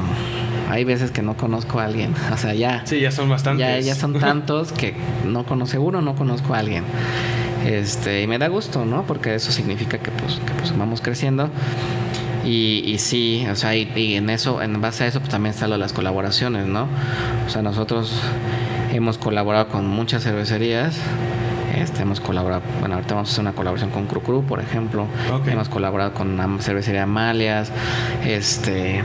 [0.69, 2.13] hay veces que no conozco a alguien.
[2.31, 2.83] O sea, ya.
[2.85, 3.65] Sí, ya son bastantes.
[3.65, 4.93] Ya, ya son tantos que
[5.25, 6.83] no conozco, seguro no conozco a alguien.
[7.65, 9.03] Este, y me da gusto, ¿no?
[9.03, 11.49] Porque eso significa que pues, que pues vamos creciendo.
[12.47, 15.77] Y, y, sí, o sea, y, en eso, en base a eso, pues también están
[15.77, 16.87] las colaboraciones, ¿no?
[17.45, 18.21] O sea, nosotros
[18.93, 20.97] hemos colaborado con muchas cervecerías.
[21.75, 25.07] Este, hemos colaborado, bueno, ahorita vamos a hacer una colaboración con Cru Cru, por ejemplo.
[25.45, 27.71] Hemos colaborado con la cervecería Amalias.
[28.25, 29.03] Este,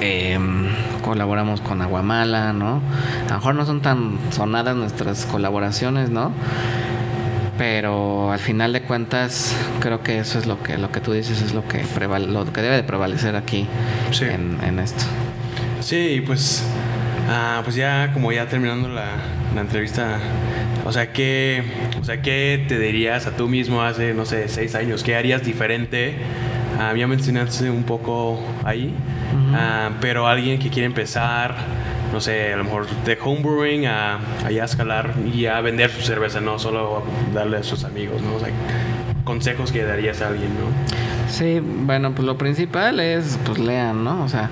[0.00, 0.68] Em,
[1.02, 2.80] colaboramos con Aguamala, ¿no?
[3.26, 6.32] A lo mejor no son tan sonadas nuestras colaboraciones, ¿no?
[7.60, 11.42] Pero al final de cuentas creo que eso es lo que lo que tú dices
[11.42, 11.84] es lo que
[12.26, 13.66] lo que debe de prevalecer aquí
[14.22, 15.04] en, esto.
[15.80, 16.64] Sí, pues
[17.28, 19.08] ah, pues ya como ya terminando la,
[19.54, 20.18] la entrevista
[20.86, 21.62] o sea, ¿qué,
[22.00, 25.02] o sea, ¿qué te dirías a tú mismo hace, no sé, seis años?
[25.02, 26.14] ¿Qué harías diferente?
[26.96, 28.94] Ya mencionaste un poco ahí,
[29.54, 31.56] Ah, pero alguien que quiere empezar,
[32.12, 34.18] no sé, a lo mejor de homebrewing a,
[34.50, 37.02] ya escalar y a vender su cerveza, no solo
[37.32, 38.36] darle a sus amigos, ¿no?
[38.36, 38.48] O sea,
[39.24, 41.30] consejos que darías a alguien, ¿no?
[41.30, 44.24] Sí, bueno, pues lo principal es, pues lean, ¿no?
[44.24, 44.50] O sea,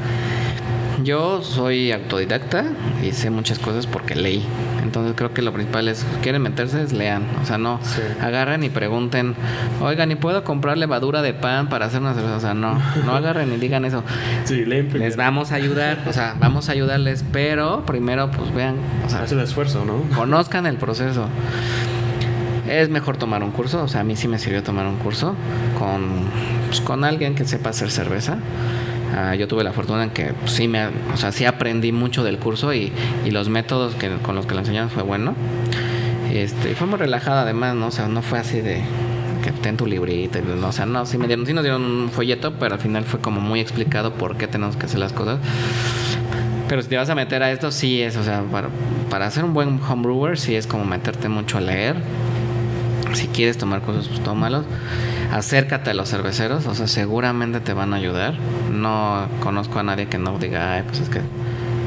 [1.03, 2.65] yo soy autodidacta
[3.03, 4.45] y sé muchas cosas porque leí.
[4.83, 7.25] Entonces creo que lo principal es, quieren meterse, es lean.
[7.43, 7.79] O sea, no
[8.21, 9.35] agarren y pregunten,
[9.81, 12.37] oigan, ¿y puedo comprar levadura de pan para hacer una cerveza?
[12.37, 14.03] O sea, no, no agarren y digan eso.
[14.45, 18.77] Sí, leen Les vamos a ayudar, o sea, vamos a ayudarles, pero primero pues vean,
[19.05, 20.03] o sea, el esfuerzo, ¿no?
[20.17, 21.29] Conozcan el proceso.
[22.69, 25.35] Es mejor tomar un curso, o sea, a mí sí me sirvió tomar un curso
[25.79, 26.27] con,
[26.67, 28.39] pues, con alguien que sepa hacer cerveza.
[29.15, 32.25] Ah, yo tuve la fortuna en que pues, sí me, o sea, sí aprendí mucho
[32.25, 32.93] del curso y,
[33.25, 35.35] y los métodos que, con los que lo enseñaron fue bueno.
[36.33, 37.87] Este, fue muy relajada además, ¿no?
[37.87, 38.83] O sea, no fue así de
[39.43, 40.69] que ten tu librito, ¿no?
[40.69, 43.21] o sea, no, sí me dieron, sí nos dieron un folleto, pero al final fue
[43.21, 45.39] como muy explicado por qué tenemos que hacer las cosas.
[46.69, 48.69] Pero si te vas a meter a esto, sí es, o sea, para,
[49.09, 51.97] para hacer un buen homebrewer, sí es como meterte mucho a leer.
[53.15, 54.65] Si quieres tomar cosas, pues tómalos
[55.33, 58.35] acércate a los cerveceros, o sea, seguramente te van a ayudar.
[58.71, 61.21] No conozco a nadie que no diga, ay, pues es que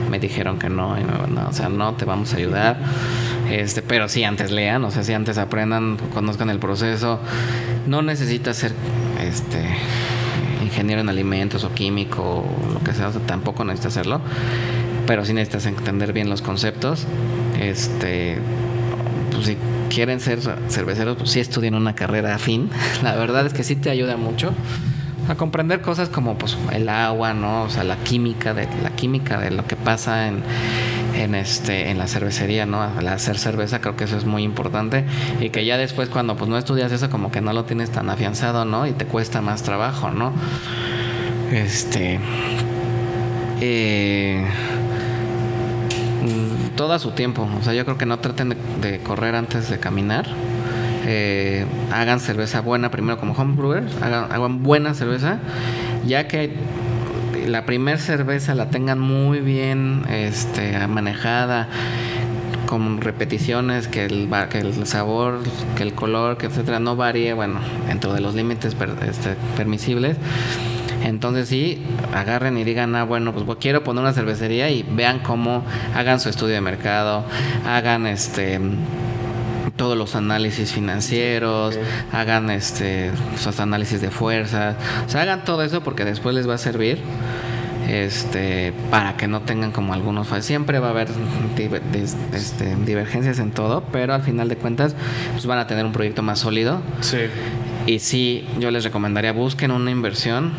[0.10, 2.78] me dijeron que no, no, o sea, no te vamos a ayudar.
[3.50, 7.20] Este, pero sí antes lean, o sea, si antes aprendan, conozcan el proceso.
[7.88, 8.74] No necesitas ser
[9.20, 9.66] este
[10.64, 14.22] ingeniero en alimentos o químico o lo que sea, o sea, tampoco necesitas hacerlo,
[15.08, 17.08] pero sí necesitas entender bien los conceptos.
[17.60, 18.38] Este,
[19.32, 19.58] pues sí
[19.92, 20.40] quieren ser
[20.70, 22.70] cerveceros, pues sí estudien una carrera afín.
[23.04, 24.54] La verdad es que sí te ayuda mucho
[25.28, 27.64] a comprender cosas como pues el agua, ¿no?
[27.64, 30.44] O sea, la química de la química de lo que pasa en,
[31.16, 32.82] en este en la cervecería, ¿no?
[32.82, 35.06] Al hacer cerveza creo que eso es muy importante
[35.40, 38.10] y que ya después cuando pues no estudias eso como que no lo tienes tan
[38.10, 38.88] afianzado, ¿no?
[38.88, 40.34] Y te cuesta más trabajo, ¿no?
[41.52, 42.20] Este
[43.62, 44.46] eh
[46.82, 47.48] todo a su tiempo.
[47.60, 50.26] O sea, yo creo que no traten de, correr antes de caminar.
[51.06, 55.38] Eh, hagan cerveza buena primero como homebrewers, hagan, hagan buena cerveza,
[56.08, 56.56] ya que
[57.46, 61.68] la primer cerveza la tengan muy bien este, manejada,
[62.66, 65.40] con repeticiones, que el, que el sabor,
[65.76, 68.76] que el color, que etcétera, no varíe, bueno, dentro de los límites
[69.08, 70.18] este, permisibles
[71.04, 71.82] entonces sí,
[72.14, 75.64] agarren y digan, ah, bueno, pues quiero poner una cervecería y vean cómo
[75.96, 77.24] hagan su estudio de mercado,
[77.66, 78.60] hagan este
[79.76, 81.78] todos los análisis financieros,
[82.12, 84.76] hagan este sus análisis de fuerzas,
[85.08, 87.00] o sea, hagan todo eso porque después les va a servir
[87.90, 91.08] este para que no tengan como algunos siempre va a haber
[92.34, 94.96] este, divergencias en todo pero al final de cuentas
[95.32, 96.82] pues van a tener un proyecto más sólido.
[97.02, 97.18] Sí.
[97.88, 100.52] Y sí yo les recomendaría busquen una inversión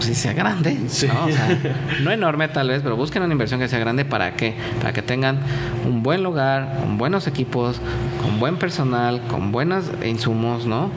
[0.00, 0.76] sí sea grande,
[2.02, 2.10] ¿no?
[2.10, 5.38] enorme tal vez, pero busquen una inversión que sea grande para que para que tengan
[5.86, 7.80] un buen lugar, con buenos equipos,
[8.22, 10.90] con buen personal, con buenos insumos, ¿no?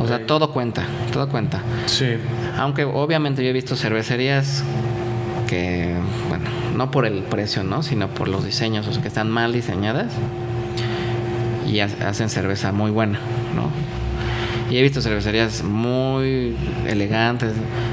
[0.00, 1.62] O sea, todo cuenta, todo cuenta.
[1.86, 2.16] Sí.
[2.58, 4.64] Aunque obviamente yo he visto cervecerías
[5.46, 5.94] que,
[6.28, 6.44] bueno,
[6.76, 7.82] no por el precio, ¿no?
[7.82, 10.12] Sino por los diseños, o sea, que están mal diseñadas
[11.66, 13.18] y hacen cerveza muy buena,
[13.54, 13.70] ¿no?
[14.70, 16.56] Y he visto cervecerías muy
[16.86, 17.52] elegantes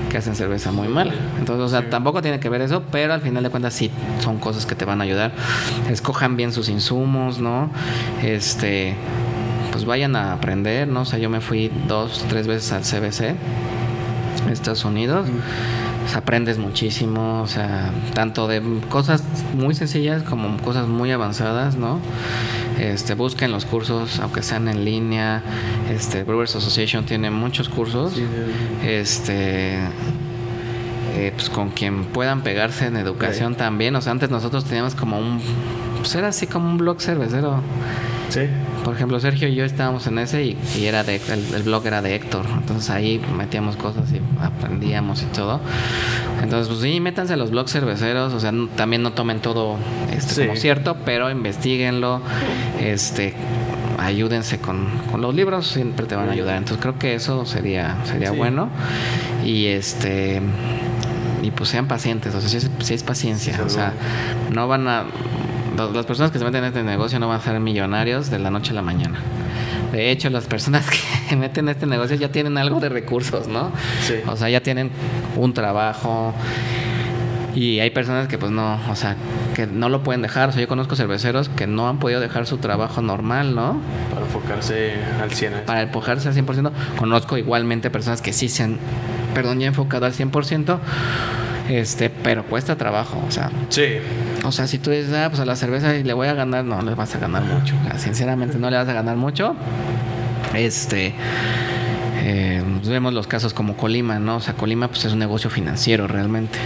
[0.09, 1.13] que hacen cerveza muy mala.
[1.39, 4.37] Entonces, o sea, tampoco tiene que ver eso, pero al final de cuentas sí son
[4.37, 5.31] cosas que te van a ayudar.
[5.89, 7.71] Escojan bien sus insumos, ¿no?
[8.23, 8.93] Este,
[9.71, 11.01] pues vayan a aprender, ¿no?
[11.01, 13.35] O sea, yo me fui dos, tres veces al CBC
[14.51, 15.27] Estados Unidos.
[16.07, 21.99] Pues, aprendes muchísimo, o sea, tanto de cosas muy sencillas como cosas muy avanzadas, ¿no?
[22.79, 25.43] Este, busquen los cursos, aunque sean en línea.
[25.93, 28.13] Este, Brewers Association tiene muchos cursos.
[28.85, 29.79] Este,
[31.17, 33.93] eh, pues con quien puedan pegarse en educación también.
[33.97, 35.41] O sea, antes nosotros teníamos como un,
[35.97, 37.59] pues era así como un blog cervecero.
[38.29, 38.47] Sí.
[38.87, 41.19] Por ejemplo, Sergio y yo estábamos en ese y, era de,
[41.53, 42.45] el, blog era de Héctor.
[42.57, 45.59] Entonces ahí metíamos cosas y aprendíamos y todo.
[46.41, 48.33] Entonces, pues sí, métanse a los blogs cerveceros.
[48.33, 49.75] O sea, también no tomen todo
[50.09, 52.21] este, como cierto, pero investiguenlo.
[52.79, 53.33] Este,
[53.97, 56.55] ayúdense con, con, los libros, siempre te van a ayudar.
[56.55, 58.69] Entonces creo que eso sería, sería bueno.
[59.43, 60.41] Y este
[61.43, 63.93] y pues sean pacientes, o sea, si es, paciencia, o sea,
[64.51, 65.05] no van a,
[65.77, 68.49] las personas que se meten en este negocio no van a ser millonarios de la
[68.49, 69.19] noche a la mañana.
[69.91, 70.85] De hecho, las personas
[71.29, 73.71] que meten en este negocio ya tienen algo de recursos, ¿no?
[74.01, 74.15] Sí.
[74.27, 74.91] O sea, ya tienen
[75.35, 76.33] un trabajo.
[77.55, 79.15] Y hay personas que pues no, o sea,
[79.55, 80.49] que no lo pueden dejar.
[80.49, 83.81] O sea, yo conozco cerveceros que no han podido dejar su trabajo normal, ¿no?
[84.11, 85.65] Para enfocarse al 100%.
[85.65, 86.71] Para enfocarse al 100%.
[86.97, 88.77] Conozco igualmente personas que sí se han,
[89.33, 90.79] perdón, ya enfocado al 100%.
[91.69, 93.51] Este, pero cuesta trabajo, o sea.
[93.69, 93.97] Sí.
[94.45, 96.81] O sea, si tú dices, ah, pues a la cerveza le voy a ganar, no
[96.81, 97.75] le vas a ganar mucho.
[97.97, 99.55] sinceramente, no le vas a ganar mucho.
[100.53, 101.13] Este.
[102.29, 104.37] Eh, pues vemos los casos como Colima, ¿no?
[104.37, 106.59] O sea, Colima pues es un negocio financiero realmente.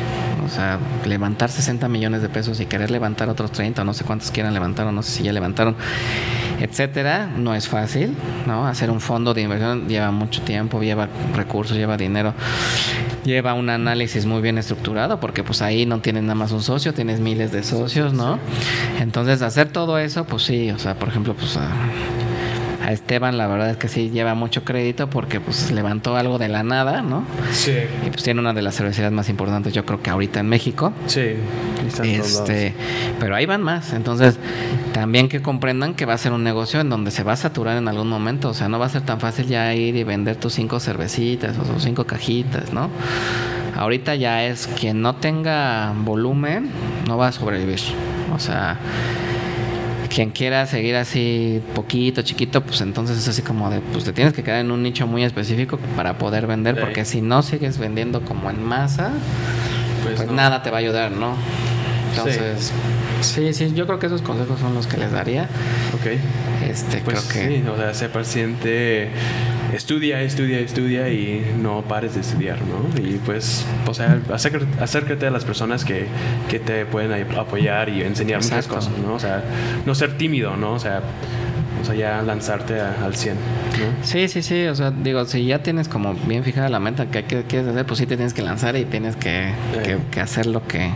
[0.45, 4.03] O sea, levantar 60 millones de pesos y querer levantar otros 30 o no sé
[4.03, 5.75] cuántos quieran levantar o no sé si ya levantaron,
[6.59, 8.15] etcétera, no es fácil,
[8.47, 8.67] ¿no?
[8.67, 12.33] Hacer un fondo de inversión lleva mucho tiempo, lleva recursos, lleva dinero
[13.23, 16.93] lleva un análisis muy bien estructurado porque pues ahí no tienes nada más un socio,
[16.93, 18.39] tienes miles de socios, ¿no?
[18.99, 21.57] Entonces hacer todo eso, pues sí, o sea, por ejemplo, pues
[22.83, 26.49] a, Esteban la verdad es que sí lleva mucho crédito porque pues levantó algo de
[26.49, 27.25] la nada, ¿no?
[27.51, 27.73] Sí.
[28.05, 30.93] Y pues tiene una de las cervecerías más importantes yo creo que ahorita en México.
[31.07, 31.35] Sí.
[32.03, 32.73] Este,
[33.19, 34.37] pero ahí van más, entonces
[34.93, 37.77] también que comprendan que va a ser un negocio en donde se va a saturar
[37.77, 40.35] en algún momento, o sea, no va a ser tan fácil ya ir y vender
[40.35, 42.89] tus cinco cervecitas o tus cinco cajitas, ¿no?
[43.75, 46.69] Ahorita ya es quien no tenga volumen
[47.07, 47.79] no va a sobrevivir.
[48.33, 48.77] O sea,
[50.13, 54.33] quien quiera seguir así poquito, chiquito, pues entonces es así como de, pues te tienes
[54.33, 58.21] que quedar en un nicho muy específico para poder vender, porque si no sigues vendiendo
[58.21, 59.11] como en masa,
[60.03, 61.35] pues, pues nada te va a ayudar, ¿no?
[62.09, 62.73] Entonces, sí.
[63.21, 65.43] Sí, yo creo que esos consejos son los que les daría.
[65.93, 66.17] Ok.
[66.69, 67.55] Este, pues creo que.
[67.55, 69.09] Sí, o sea, sé paciente,
[69.73, 73.01] estudia, estudia, estudia y no pares de estudiar, ¿no?
[73.01, 76.05] Y pues, o sea, acércate, a las personas que,
[76.49, 79.13] que te pueden apoyar y enseñar muchas cosas, ¿no?
[79.13, 79.43] O sea,
[79.85, 80.73] no ser tímido, ¿no?
[80.73, 81.01] O sea,
[81.81, 83.35] o sea, ya lanzarte al 100.
[83.35, 84.05] ¿no?
[84.05, 84.67] Sí, sí, sí.
[84.67, 87.99] O sea, digo, si ya tienes como bien fijada la meta que, quieres hacer, pues
[87.99, 89.51] sí te tienes que lanzar y tienes que,
[90.11, 90.91] que hacer lo que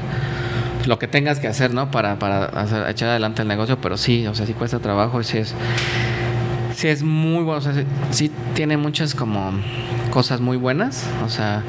[0.88, 1.91] lo que tengas que hacer, ¿no?
[1.91, 2.49] Para, para
[2.89, 5.53] echar adelante el negocio, pero sí, o sea, sí cuesta trabajo sí es,
[6.75, 7.73] sí es muy bueno, o sea,
[8.11, 9.51] sí, tiene muchas como
[10.11, 11.63] cosas muy buenas, o sea,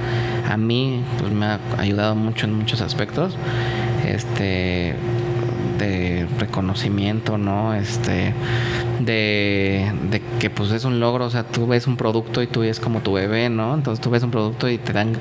[0.49, 3.37] a mí pues me ha ayudado mucho en muchos aspectos,
[4.07, 4.95] este,
[5.79, 7.75] de reconocimiento, ¿no?
[7.75, 8.35] Este,
[9.01, 12.61] de, de, que pues es un logro, o sea, tú ves un producto y tú
[12.61, 13.75] ves como tu bebé, ¿no?
[13.75, 15.13] Entonces tú ves un producto y te dan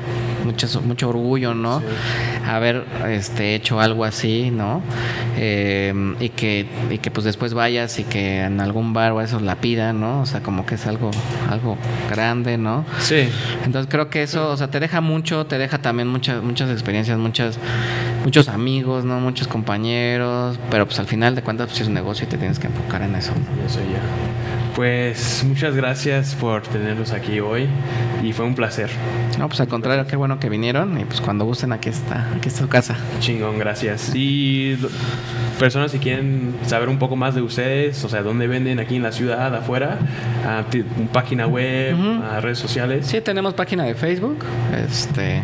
[0.43, 1.81] mucho, mucho orgullo, ¿no?
[2.47, 4.81] Haber este, hecho algo así, ¿no?
[5.37, 9.39] Em, y, que, y que pues después vayas y que en algún bar o eso
[9.39, 10.21] la pida, ¿no?
[10.21, 11.11] O sea, como que es algo,
[11.49, 11.77] algo
[12.09, 12.85] grande, ¿no?
[12.99, 13.27] Sí.
[13.65, 17.17] Entonces creo que eso, o sea, te deja mucho, te deja también muchas, muchas experiencias,
[17.17, 17.59] muchas,
[18.25, 19.19] muchos amigos, ¿no?
[19.19, 22.57] Muchos compañeros, pero pues al final de cuentas pues es un negocio y te tienes
[22.57, 23.31] que enfocar en eso.
[23.65, 24.01] Eso ya.
[24.75, 27.67] Pues muchas gracias por tenerlos aquí hoy
[28.23, 28.89] y fue un placer.
[29.37, 32.49] No, pues al contrario, qué bueno que vinieron y pues cuando gusten aquí está, aquí
[32.49, 32.97] está su casa.
[33.19, 34.11] Chingón, gracias.
[34.15, 34.75] Y
[35.59, 39.03] personas si quieren saber un poco más de ustedes, o sea, dónde venden aquí en
[39.03, 39.99] la ciudad, afuera,
[40.45, 40.65] a,
[41.13, 43.05] página web, a redes sociales.
[43.05, 44.39] Sí, tenemos página de Facebook,
[44.85, 45.43] este,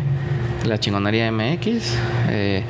[0.66, 1.96] la chingonería MX.
[2.28, 2.62] Eh,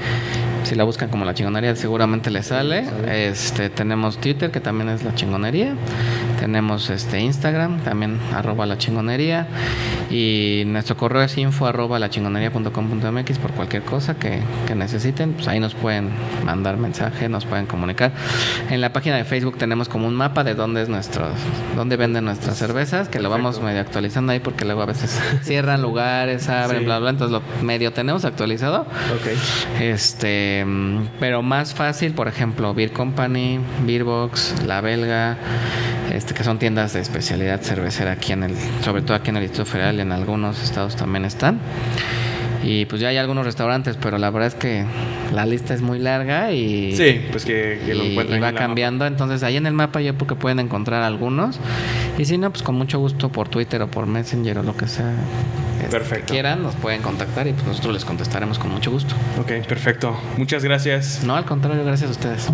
[0.64, 2.84] si la buscan como la chingonería, seguramente les sale.
[3.08, 5.74] Este, tenemos Twitter, que también es la chingonería.
[6.38, 9.48] Tenemos este Instagram, también arroba la chingonería.
[10.10, 14.40] Y nuestro correo es info arroba la chingonería.com.mx por cualquier cosa que,
[14.74, 15.34] necesiten.
[15.34, 16.10] Pues ahí nos pueden
[16.44, 18.12] mandar mensaje, nos pueden comunicar.
[18.70, 21.26] En la página de Facebook tenemos como un mapa de dónde es nuestro,
[21.76, 25.82] dónde venden nuestras cervezas, que lo vamos medio actualizando ahí porque luego a veces cierran
[25.82, 27.10] lugares, abren, bla, bla.
[27.10, 28.82] Entonces lo medio tenemos actualizado.
[28.82, 29.80] Ok.
[29.80, 35.36] Este Mm, pero más fácil, por ejemplo, Beer Company, Beerbox, La Belga,
[36.12, 39.42] este, que son tiendas de especialidad cervecera aquí en el, sobre todo aquí en el
[39.42, 41.60] Distrito Federal, en algunos estados también están.
[42.62, 44.84] Y pues ya hay algunos restaurantes, pero la verdad es que
[45.32, 48.54] la lista es muy larga y, Sí, pues que, que lo encuentren y va en
[48.54, 49.04] cambiando.
[49.06, 51.58] Entonces ahí en el mapa ya porque pueden encontrar algunos.
[52.18, 54.86] Y si no, pues con mucho gusto por Twitter o por Messenger o lo que
[54.86, 55.12] sea.
[55.78, 56.26] este, Perfecto.
[56.26, 59.14] que quieran, nos pueden contactar y pues nosotros les contestaremos con mucho gusto.
[59.38, 59.40] mapa.
[59.60, 60.16] Ok, perfecto.
[60.36, 61.22] Muchas gracias.
[61.24, 62.48] No, al contrario, gracias a ustedes.